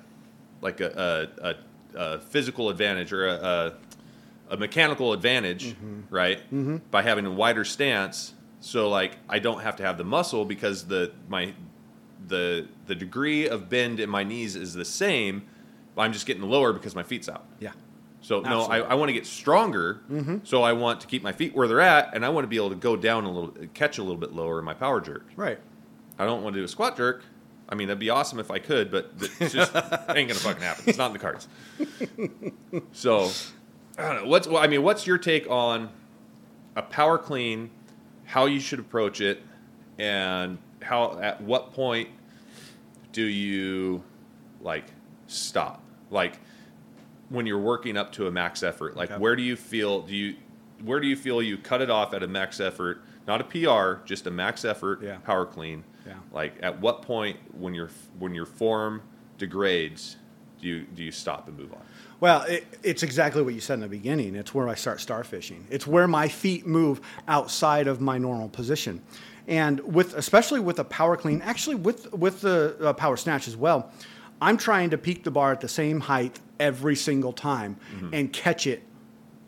[0.62, 1.56] Like a a, a,
[2.16, 3.74] a physical advantage or a, a,
[4.54, 5.76] a mechanical advantage,
[6.10, 6.40] right?
[6.40, 6.78] Mm-hmm.
[6.92, 10.86] By having a wider stance, so like I don't have to have the muscle because
[10.86, 11.54] the my
[12.28, 15.44] the the degree of bend in my knees is the same.
[15.96, 17.46] But I'm just getting lower because my feet's out.
[17.60, 17.72] Yeah.
[18.22, 20.02] So no, I, I want to get stronger.
[20.10, 20.38] Mm-hmm.
[20.44, 22.56] So I want to keep my feet where they're at, and I want to be
[22.56, 25.26] able to go down a little, catch a little bit lower in my power jerk.
[25.36, 25.60] Right.
[26.20, 27.24] I don't want to do a squat jerk.
[27.68, 30.84] I mean, that'd be awesome if I could, but it's just ain't gonna fucking happen.
[30.88, 31.48] It's not in the cards.
[32.94, 33.30] So
[33.98, 34.30] I don't know.
[34.30, 35.90] What's well, I mean, what's your take on
[36.76, 37.70] a power clean?
[38.26, 39.42] How you should approach it,
[39.98, 42.10] and how at what point
[43.12, 44.04] do you
[44.62, 44.86] like
[45.28, 45.82] stop?
[46.10, 46.40] Like
[47.32, 49.20] when you're working up to a max effort, like Okay.
[49.20, 50.02] where do you feel?
[50.02, 50.36] Do you
[50.84, 53.02] where do you feel you cut it off at a max effort?
[53.28, 55.17] Not a PR, just a max effort Yeah.
[55.17, 55.84] power clean.
[56.08, 56.13] Yeah.
[56.34, 57.89] Like at what point when your
[58.20, 59.02] when your form
[59.38, 60.17] degrades,
[60.60, 61.82] do you do you stop and move on?
[62.20, 64.36] Well, it, it's exactly what you said in the beginning.
[64.36, 65.63] It's where I start starfishing.
[65.72, 69.02] It's where my feet move outside of my normal position,
[69.48, 73.56] and with especially with a power clean, actually with with the uh, power snatch as
[73.56, 73.91] well.
[74.44, 77.76] I'm trying to peak the bar at the same height every single time
[78.13, 78.84] and catch it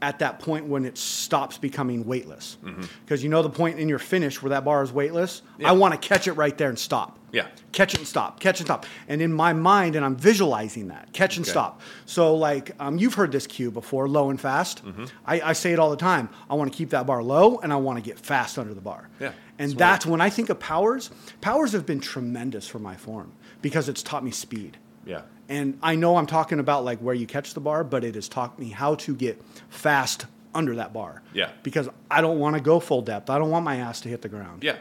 [0.01, 2.57] at that point when it stops becoming weightless.
[3.05, 5.43] Because you know the point in your finish where that bar is weightless.
[5.59, 5.69] Yeah.
[5.69, 7.47] I want to catch it right there and stop Yeah.
[7.71, 8.85] catch it and stop, catch and stop.
[9.07, 11.51] And in my mind, and I'm visualizing that, catch and Okay.
[11.51, 11.79] stop.
[12.05, 14.83] So, like, um, you've heard this cue before, low and fast.
[14.85, 15.05] Mm-hmm.
[15.25, 16.27] I, I say it all the time.
[16.49, 18.81] I want to keep that bar low and I want to get fast under the
[18.81, 19.07] bar.
[19.21, 19.79] Yeah, And smart.
[19.79, 24.03] that's when I think of powers, powers have been tremendous for my form because it's
[24.03, 24.77] taught me speed.
[25.05, 25.21] Yeah.
[25.53, 28.27] And I know I'm talking about like where you catch the bar, but it has
[28.27, 29.39] taught me how to get
[29.69, 31.21] fast under that bar.
[31.31, 31.51] Yeah.
[31.61, 33.29] Because I don't want to go full depth.
[33.29, 34.63] I don't want my ass to hit the ground.
[34.63, 34.77] Yeah.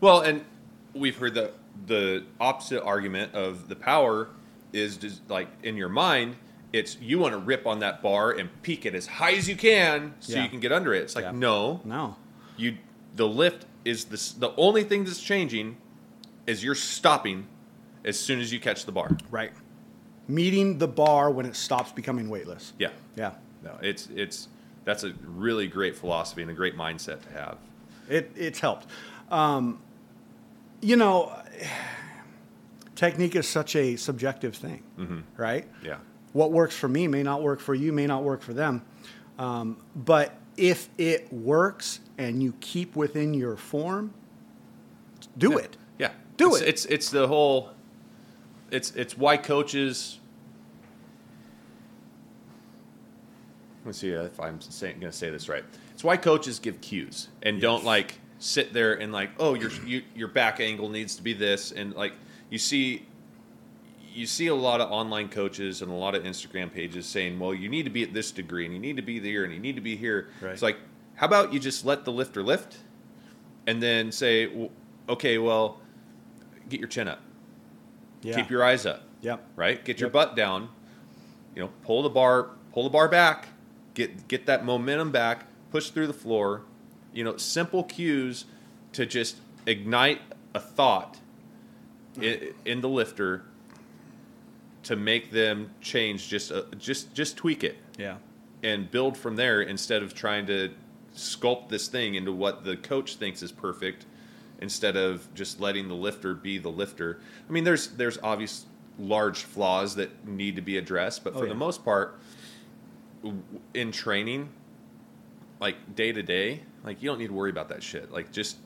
[0.00, 0.42] Well, and
[0.94, 1.52] we've heard the
[1.86, 4.28] the opposite argument of the power
[4.72, 6.36] is just like in your mind,
[6.72, 9.56] it's you want to rip on that bar and peak it as high as you
[9.56, 10.44] can so Yeah.
[10.44, 11.02] you can get under it.
[11.02, 11.32] It's like Yeah.
[11.32, 12.16] no, No.
[12.56, 12.78] you
[13.14, 15.76] the lift is this the only thing that's changing
[16.46, 17.46] is you're stopping
[18.04, 19.16] as soon as you catch the bar.
[19.30, 19.52] Right.
[20.26, 22.72] Meeting the bar when it stops becoming weightless.
[22.78, 22.90] Yeah.
[23.16, 23.32] Yeah.
[23.62, 24.48] No, it's it's
[24.84, 27.58] that's a really great philosophy and a great mindset to have.
[28.08, 28.86] It, it's helped.
[29.30, 29.80] Um,
[30.82, 31.32] you know,
[32.96, 34.82] technique is such a subjective thing,
[35.36, 35.66] right?
[35.82, 35.96] Yeah.
[36.32, 38.82] What works for me may not work for you, may not work for them.
[39.38, 44.12] Um, but if it works and you keep within your form,
[45.38, 45.58] do Yeah.
[45.58, 45.76] it.
[45.98, 46.10] Yeah.
[46.36, 46.68] Do It's- it.
[46.68, 47.70] It's it's the whole
[48.74, 50.18] it's it's why coaches
[53.84, 55.64] Let's see if I'm saying, to say this right.
[55.92, 60.02] It's why coaches give cues and don't like sit there and like, oh, your you,
[60.14, 62.14] your back angle needs to be this, and like
[62.48, 63.04] you see,
[64.12, 67.52] you see a lot of online coaches and a lot of Instagram pages saying, well,
[67.52, 69.58] you need to be at this degree and you need to be there and you
[69.58, 70.28] need to be here.
[70.40, 70.52] Right.
[70.52, 70.78] It's like,
[71.16, 72.78] how about you just let the lifter lift,
[73.66, 74.70] and then say,
[75.08, 75.78] okay, well,
[76.70, 77.20] get your chin up,
[78.24, 78.36] Yeah.
[78.36, 79.46] keep your eyes up, Yep.
[79.56, 79.84] right?
[79.84, 80.12] Get your Yep.
[80.12, 80.68] butt down.
[81.54, 83.48] You know, pull the bar, pull the bar back,
[83.94, 86.62] get get that momentum back, push through the floor.
[87.12, 88.44] You know, simple cues
[88.92, 90.20] to just ignite
[90.54, 91.18] a thought
[92.20, 93.42] in, in the lifter
[94.84, 96.28] to make them change.
[96.28, 98.16] Just uh, just just tweak it Yeah.
[98.62, 100.70] and build from there instead of trying to
[101.14, 104.04] sculpt this thing into what the coach thinks is perfect
[104.64, 107.20] instead of just letting the lifter be the lifter.
[107.48, 108.64] I mean, there's there's obvious
[108.98, 111.50] large flaws that need to be addressed, but Oh, for yeah.
[111.50, 112.18] the most part,
[113.74, 114.48] in training,
[115.60, 118.10] like day to day, like you don't need to worry about that shit.
[118.10, 118.56] Like just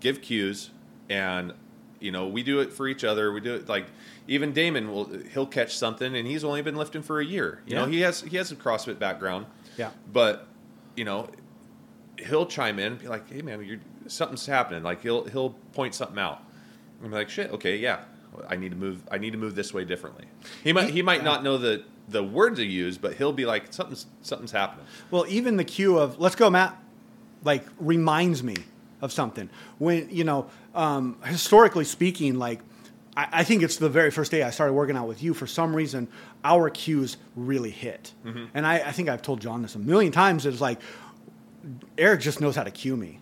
[0.00, 0.70] give cues,
[1.10, 1.52] and
[2.00, 3.32] you know we do it for each other.
[3.32, 3.86] We do it like
[4.26, 7.62] even Damon will he'll catch something, and he's only been lifting for a year.
[7.66, 9.90] You know he has he has a CrossFit background, Yeah.
[10.12, 10.46] but
[10.96, 11.28] you know
[12.18, 15.94] he'll chime in and be like, "Hey man, you're, something's happening." Like he'll he'll point
[15.94, 16.42] something out.
[17.02, 18.00] I'm like, "Shit, okay, yeah,
[18.48, 19.02] I need to move.
[19.10, 20.24] I need to move this way differently."
[20.64, 23.72] He might he might not know the the word to use, but he'll be like,
[23.72, 26.76] "Something's something's happening." Well, even the cue of "Let's go, Matt,"
[27.44, 28.56] like reminds me
[29.00, 29.48] of something.
[29.78, 32.60] When you know, um, historically speaking, like
[33.16, 35.34] I, I think it's the very first day I started working out with you.
[35.34, 36.08] For some reason,
[36.44, 38.12] our cues really hit,
[38.54, 40.46] and I, I think I've told John this a million times.
[40.46, 40.80] It's like
[41.96, 43.20] Eric just knows how to cue me.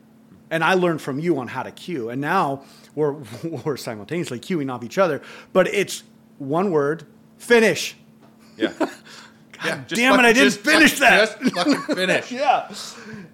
[0.50, 2.10] And I learned from you on how to cue.
[2.10, 2.62] And now
[2.94, 3.12] we're,
[3.64, 5.20] we're simultaneously cueing off each other.
[5.52, 6.04] But it's
[6.38, 7.04] one word
[7.38, 7.96] finish.
[8.56, 8.72] Yeah.
[9.64, 9.82] yeah.
[9.88, 11.38] damn it, I didn't finish that.
[11.40, 12.30] Just fucking finish.
[12.32, 12.68] Yeah.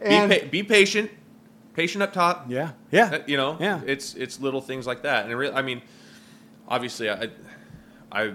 [0.03, 1.11] Be, pa- be patient.
[1.75, 2.47] Patient up top.
[2.49, 2.73] yeah.
[2.91, 3.11] Yeah.
[3.15, 3.81] Uh, You know, Yeah.
[3.87, 5.81] it's it's little things like that, and it really, I mean,
[6.69, 7.29] obviously, I,
[8.11, 8.35] I,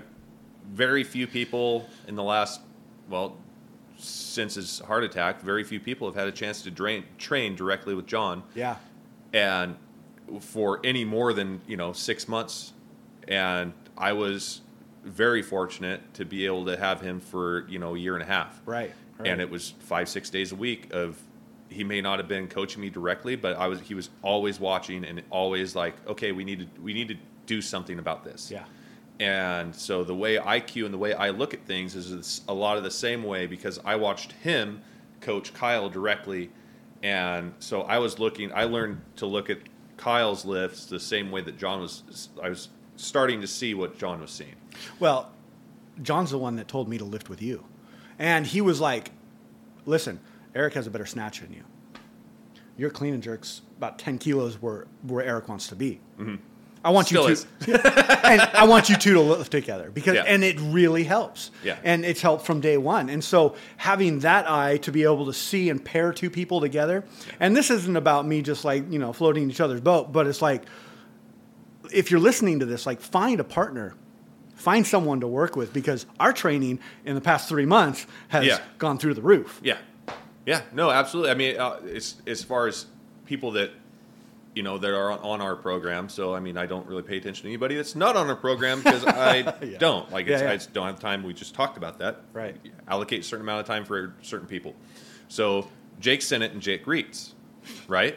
[0.71, 2.61] very few people in the last,
[3.09, 3.37] well,
[3.97, 7.93] since his heart attack, very few people have had a chance to drain, train directly
[7.95, 8.77] with John, Yeah.
[9.33, 9.75] and
[10.41, 12.73] for any more than you know six months,
[13.27, 14.62] and I was
[15.03, 18.25] very fortunate to be able to have him for you know a year and a
[18.27, 18.93] half, Right.
[19.17, 19.29] right.
[19.29, 21.17] and it was five six days a week of
[21.69, 25.03] he may not have been coaching me directly but i was he was always watching
[25.03, 28.63] and always like okay we need to we need to do something about this Yeah.
[29.19, 32.41] And so the way i cue and the way i look at things is it's
[32.47, 34.82] a lot of the same way because i watched him
[35.21, 36.49] coach kyle directly
[37.03, 39.58] and so i was looking i learned to look at
[39.97, 44.19] kyle's lifts the same way that john was i was starting to see what john
[44.21, 44.56] was seeing
[44.99, 45.32] Well,
[46.03, 47.63] John's the one that told me to lift with you.
[48.19, 49.10] And he was like,
[49.88, 50.19] listen,
[50.53, 51.63] Eric has a better snatch than you.
[52.77, 55.99] Your clean and jerk's about 10 kilos where, where Eric wants to be.
[56.19, 56.36] Mm-hmm.
[56.83, 60.23] I want Still you two, and I want you two to lift together because, Yeah.
[60.25, 61.51] and it really helps.
[61.63, 61.77] Yeah.
[61.83, 63.09] And it's helped from day one.
[63.09, 67.03] And so having that eye to be able to see and pair two people together,
[67.39, 70.41] and this isn't about me just like, you know, floating each other's boat, but it's
[70.41, 70.63] like,
[71.93, 73.95] if you're listening to this, like find a partner,
[74.55, 78.59] find someone to work with because our training in the past three months has Yeah.
[78.77, 79.59] gone through the roof.
[79.63, 79.77] Yeah,
[80.45, 81.31] yeah, no, absolutely.
[81.31, 82.85] I mean, uh, it's as far as
[83.25, 83.71] people that
[84.58, 86.10] you know that are on, our program.
[86.10, 88.80] So I mean, I don't really pay attention to anybody that's not on our program
[88.82, 89.78] because I Yeah.
[89.78, 90.26] don't like.
[90.28, 90.54] It's, Yeah, yeah.
[90.54, 91.24] I just don't have time.
[91.24, 92.22] We just talked about that.
[92.34, 92.56] Right.
[92.88, 94.74] Allocate a certain amount of time for certain people.
[95.28, 95.67] So
[96.00, 97.34] Jake Sennett and Jake Reitz,
[97.88, 98.15] right?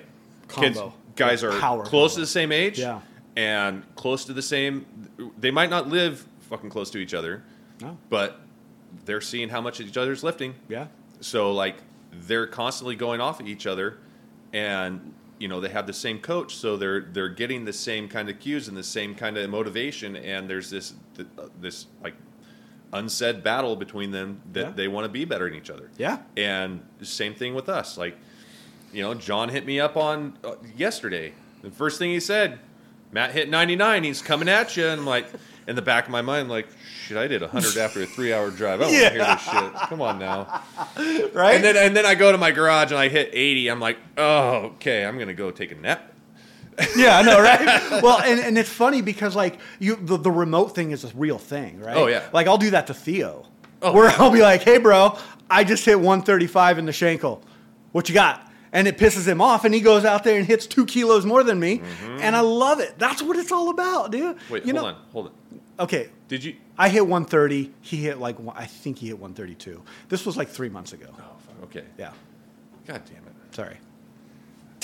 [0.48, 0.94] Combo.
[1.14, 2.78] guys are Power close to the same age.
[2.78, 3.00] Yeah.
[3.36, 4.86] And close to the same.
[5.38, 7.44] They might not live fucking close to each other,
[7.80, 7.96] No.
[8.08, 8.40] but
[9.04, 10.54] they're seeing how much each other's lifting.
[10.68, 10.86] Yeah.
[11.20, 11.76] So like
[12.12, 13.98] they're constantly going off at each other,
[14.52, 18.28] and you know they have the same coach, so they're they're getting the same kind
[18.30, 22.14] of cues and the same kind of motivation, and there's this th- uh, this like
[22.92, 24.70] unsaid battle between them that Yeah.
[24.72, 25.90] they want to be better than each other.
[25.96, 26.18] Yeah.
[26.36, 27.96] And same thing with us.
[27.96, 28.16] Like,
[28.92, 31.32] you know, John hit me up on uh, yesterday.
[31.62, 32.58] The first thing he said,
[33.12, 34.02] Matt hit 99.
[34.04, 34.86] He's coming at you.
[34.88, 35.26] And I'm like,
[35.70, 36.66] in the back of my mind, like,
[37.06, 38.80] shit, I did 100 after a three hour drive.
[38.82, 39.88] I don't want to hear this shit.
[39.88, 40.62] Come on now.
[41.32, 41.54] Right.
[41.54, 43.68] And then, and then I go to my garage and I hit 80.
[43.68, 46.12] I'm like, oh, okay, I'm going to go take a nap.
[46.96, 47.60] yeah, I know, right?
[48.02, 51.38] well, and, and it's funny because like you, the, the remote thing is a real
[51.38, 51.96] thing, right?
[51.96, 52.28] Oh, yeah.
[52.32, 53.46] Like I'll do that to Theo,
[53.82, 54.10] Oh, where.
[54.18, 55.16] I'll be like, "Hey, bro,
[55.48, 57.42] I just hit 135 in the shankle.
[57.92, 60.64] What you got?" And it pisses him off, and he goes out there and hits
[60.66, 61.82] two kilos more than me,
[62.20, 62.96] and I love it.
[62.98, 64.36] That's what it's all about, dude.
[64.36, 64.52] Mm-hmm.
[64.54, 64.96] Wait, you hold know, on.
[65.12, 65.32] Hold on.
[65.80, 66.54] Okay, Did you?
[66.78, 67.72] I hit 130.
[67.80, 69.82] He hit like I think he hit 132.
[70.08, 71.06] This was like three months ago.
[71.18, 71.84] Oh, okay.
[71.98, 72.12] Yeah,
[72.86, 73.54] God damn it.
[73.56, 73.76] sorry.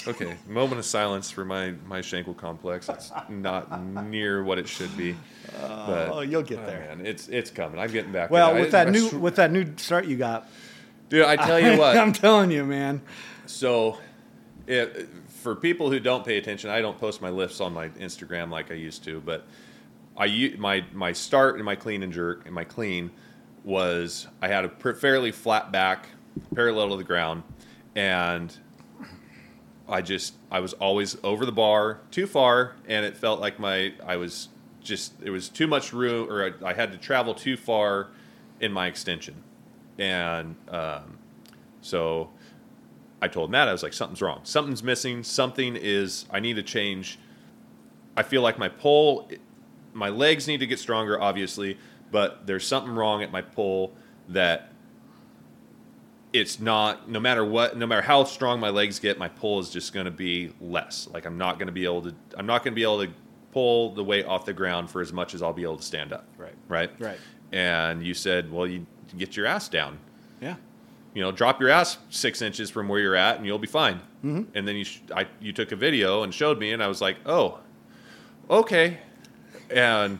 [0.08, 2.88] Okay, moment of silence for my my Schenkel complex.
[2.88, 5.16] It's not near what it should be.
[5.60, 6.96] But, oh, you'll get there.
[6.96, 7.78] Man, it's it's coming.
[7.78, 8.30] I'm getting back.
[8.30, 10.48] Well, with I- that I new sw- with that new start you got,
[11.08, 11.96] dude, I tell you what.
[11.96, 13.02] I'm telling you, man.
[13.46, 13.98] So,
[14.66, 18.50] it, for people who don't pay attention, I don't post my lifts on my Instagram
[18.50, 19.20] like I used to.
[19.20, 19.46] But
[20.16, 23.10] I my my start and my clean and jerk and my clean
[23.64, 26.08] was I had a fairly flat back,
[26.54, 27.42] parallel to the ground,
[27.94, 28.56] and
[29.88, 33.92] I just I was always over the bar too far, and it felt like my
[34.04, 34.48] I was
[34.80, 38.08] just it was too much room, or I, I had to travel too far
[38.60, 39.42] in my extension,
[39.98, 41.18] and um,
[41.82, 42.30] so
[43.20, 44.40] I told Matt, I was like, something's wrong.
[44.42, 45.22] Something's missing.
[45.22, 47.18] Something is, I need to change.
[48.16, 49.30] I feel like my pull,
[49.92, 51.78] my legs need to get stronger, obviously,
[52.10, 53.94] but there's something wrong at my pull
[54.28, 54.72] that
[56.32, 59.70] it's not, no matter what, no matter how strong my legs get, my pull is
[59.70, 61.08] just going to be less.
[61.12, 63.12] Like I'm not going to be able to, I'm not going to be able to
[63.52, 66.12] pull the weight off the ground for as much as I'll be able to stand
[66.12, 66.26] up.
[66.36, 66.54] Right.
[66.68, 66.90] Right.
[66.98, 67.18] Right.
[67.52, 68.84] And you said, well, you
[69.16, 69.98] get your ass down
[70.40, 70.56] Yeah.
[71.16, 73.96] You know, drop your ass six inches from where you're at, and you'll be fine.
[74.22, 74.42] Mm-hmm.
[74.54, 77.00] And then you, sh- I, you took a video and showed me, and I was
[77.00, 77.58] like, oh,
[78.50, 78.98] okay,
[79.70, 80.18] and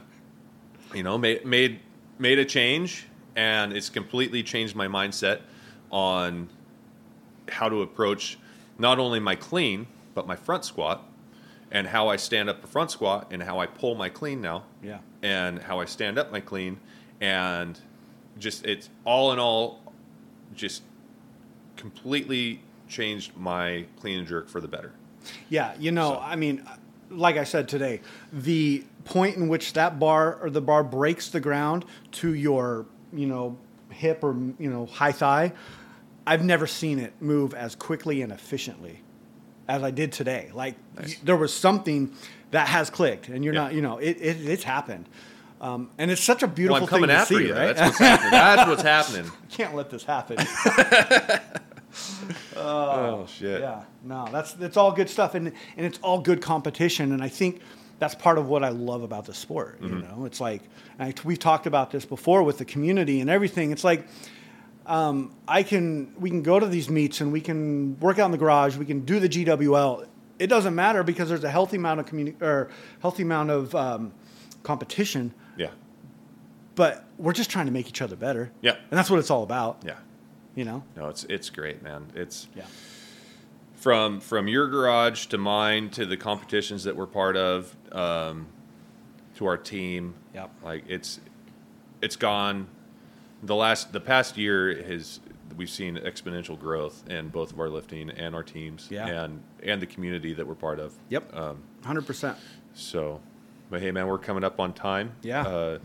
[0.95, 1.81] you know, made made
[2.17, 5.41] made a change, and it's completely changed my mindset
[5.91, 6.49] on
[7.47, 8.39] how to approach
[8.79, 9.85] not only my clean
[10.15, 11.07] but my front squat,
[11.69, 14.63] and how I stand up a front squat, and how I pull my clean now
[14.81, 14.97] Yeah.
[15.21, 16.79] and how I stand up my clean,
[17.21, 17.79] and
[18.39, 19.86] just it's all in all,
[20.55, 20.83] just
[21.75, 24.91] completely changed my clean and jerk for the better.
[25.49, 26.63] Yeah, you know, So- I mean,
[27.09, 31.39] like I said today, the point in which that bar or the bar breaks the
[31.39, 33.57] ground to your, you know,
[33.89, 35.53] hip or you know high thigh,
[36.25, 39.01] I've never seen it move as quickly and efficiently
[39.67, 40.51] as I did today.
[40.53, 41.15] Like Nice.
[41.15, 42.11] y- there was something
[42.51, 43.61] that has clicked, and you're Yeah.
[43.63, 45.07] not, you know, it, it it's happened,
[45.61, 47.53] um, and it's such a beautiful Well, I'm coming thing to after see, you.
[47.53, 47.75] right?
[47.75, 48.31] That's what's happening.
[48.31, 49.31] That's what's happening.
[49.49, 50.37] Can't let this happen.
[52.55, 53.61] Oh shit.
[53.61, 55.47] Yeah, no, that's that's all good stuff, and
[55.77, 57.61] and it's all good competition, and I think
[57.99, 59.79] that's part of what I love about the sport.
[59.81, 60.61] You know, it's like
[60.99, 63.71] I, we've talked about this before with the community and everything.
[63.71, 64.07] It's like
[64.85, 68.31] um, I can we can go to these meets and we can work out in
[68.31, 68.75] the garage.
[68.77, 70.07] We can do the GWL.
[70.39, 72.69] It doesn't matter because there's a healthy amount of communi- or
[73.01, 74.13] healthy amount of um,
[74.61, 75.69] competition, Yeah.
[76.75, 78.51] but we're just trying to make each other better.
[78.61, 78.73] Yeah.
[78.89, 79.81] and that's what it's all about.
[79.85, 79.95] Yeah.
[80.55, 80.83] You know.
[80.95, 82.07] No, it's it's great, man.
[82.15, 82.65] It's Yeah.
[83.75, 88.47] from from your garage to mine to the competitions that we're part of um,
[89.35, 90.15] to our team.
[90.33, 90.51] Yep.
[90.63, 91.19] Like it's
[92.01, 92.67] it's gone.
[93.43, 95.19] The last the past year has
[95.55, 99.07] we've seen exponential growth in both of our lifting and our teams Yeah.
[99.07, 100.93] and and the community that we're part of.
[101.09, 101.35] Yep.
[101.35, 102.37] Um, Hundred percent.
[102.73, 103.21] so,
[103.69, 105.13] but hey, man, we're coming up on time.
[105.21, 105.41] Yeah.
[105.47, 105.79] Uh,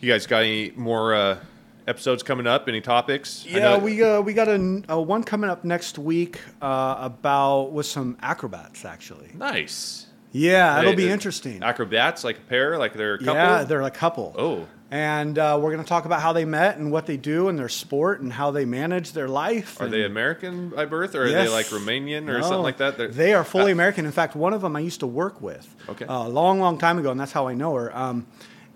[0.00, 1.38] you guys got any more uh,
[1.86, 2.68] episodes coming up?
[2.68, 3.46] Any topics?
[3.46, 7.86] Yeah, we uh, we got a, a one coming up next week uh, about with
[7.86, 9.30] some acrobats actually.
[9.34, 10.06] nice.
[10.36, 11.62] Yeah, it'll be uh, interesting.
[11.62, 13.34] Acrobats, like a pair, like they're a couple.
[13.34, 14.34] Yeah, they're a couple.
[14.36, 14.66] Oh.
[14.94, 17.56] And uh, we're going to talk about how they met and what they do in
[17.56, 19.80] their sport and how they manage their life.
[19.80, 22.76] Are and- they American by birth, or are they like Romanian or No, something like
[22.76, 22.96] that?
[22.96, 24.06] They're- They are fully Uh, American.
[24.06, 26.04] In fact, one of them I used to work with Okay.
[26.04, 27.96] uh, a long, long time ago, and that's how I know her.
[27.96, 28.26] Um,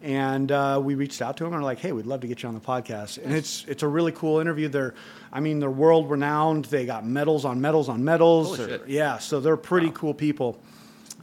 [0.02, 2.42] and uh, we reached out to them and were like, "Hey, we'd love to get
[2.42, 4.66] you on the podcast." And it's it's a really cool interview.
[4.68, 4.94] They're,
[5.32, 6.64] I mean, they're world renowned.
[6.66, 8.56] They got medals on medals on medals.
[8.56, 8.88] Shit.
[8.88, 9.92] Yeah, so they're pretty Wow.
[9.94, 10.58] cool people.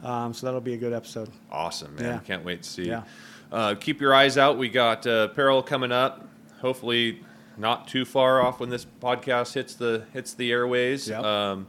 [0.04, 1.30] Um, so that'll be a good episode.
[1.52, 2.06] Awesome, man!
[2.06, 2.20] Yeah.
[2.20, 2.84] Can't wait to see.
[2.88, 3.04] Yeah.
[3.52, 4.58] Uh, keep your eyes out.
[4.58, 6.28] We got uh, apparel coming up.
[6.62, 7.22] Hopefully,
[7.58, 11.08] not too far off when this podcast hits the hits the airways.
[11.08, 11.24] Yep.
[11.24, 11.68] Um,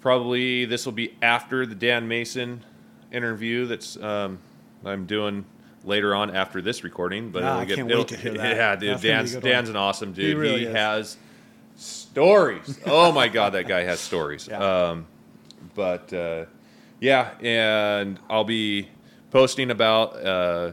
[0.00, 2.62] probably this will be after the Dan Mason
[3.12, 3.66] interview.
[3.66, 4.38] That's um,
[4.84, 5.44] I'm doing
[5.84, 7.30] later on after this recording.
[7.30, 8.56] But Ah, it'll I get, can't wait to hear that.
[8.56, 8.90] Yeah, dude.
[8.90, 9.34] That's gonna be a Dan's.
[9.36, 10.26] Dan's an awesome dude.
[10.26, 10.74] He really is.
[10.74, 11.16] has
[11.76, 12.78] stories.
[12.86, 14.48] oh my god, that guy has stories.
[14.50, 14.88] Yeah.
[14.90, 15.06] Um,
[15.74, 16.46] but uh,
[17.00, 18.88] yeah, and I'll be
[19.30, 20.16] posting about.
[20.24, 20.72] Uh,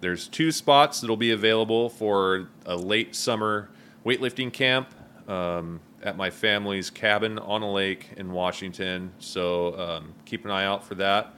[0.00, 3.70] there's two spots that'll be available for a late summer
[4.04, 4.88] weightlifting camp
[5.28, 9.12] um, at my family's cabin on a lake in Washington.
[9.18, 11.34] So um, keep an eye out for that.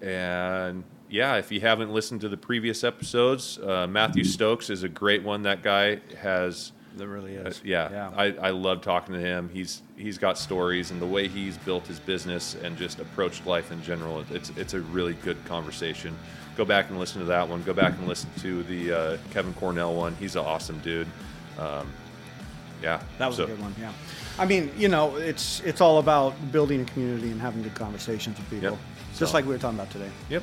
[0.00, 4.88] And yeah, if you haven't listened to the previous episodes, uh, Matthew Stokes is a
[4.88, 5.42] great one.
[5.42, 7.60] That guy has That really uh, is.
[7.64, 8.10] yeah, Yeah.
[8.14, 9.48] I, I love talking to him.
[9.52, 13.72] He's he's got stories and the way he's built his business and just approached life
[13.72, 14.24] in general.
[14.30, 16.16] It's it's a really good conversation.
[16.56, 17.62] Go back and listen to that one.
[17.62, 20.14] Go back and listen to the uh, Kevin Cornell one.
[20.16, 21.06] He's an awesome dude.
[21.58, 21.90] Um,
[22.82, 23.74] yeah, That was so- a good one.
[23.80, 23.92] Yeah.
[24.38, 28.36] I mean, you know, it's it's all about building a community and having good conversations
[28.38, 28.78] with people, Yep.
[29.16, 30.10] just So- like we were talking about today.
[30.28, 30.42] Yep.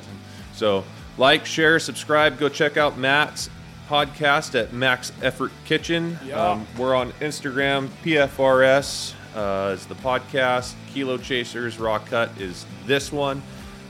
[0.54, 0.82] So
[1.18, 2.38] like, share, subscribe.
[2.38, 3.48] Go check out Matt's
[3.88, 6.18] podcast at Max Effort Kitchen.
[6.24, 6.50] Yeah.
[6.50, 7.88] Um, we're on Instagram.
[8.04, 10.74] PFRS uh, is the podcast.
[10.92, 13.42] Kilo Chasers Raw Cut is this one.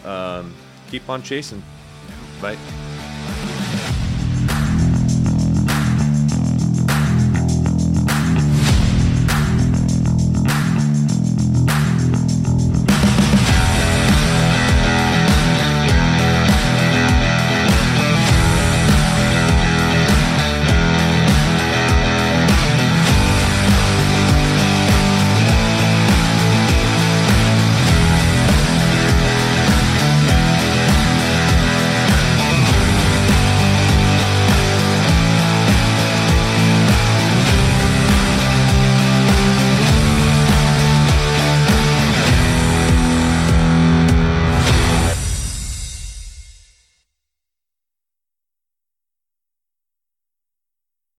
[0.05, 0.55] Um,
[0.90, 1.62] keep on chasing.
[2.40, 2.57] Bye.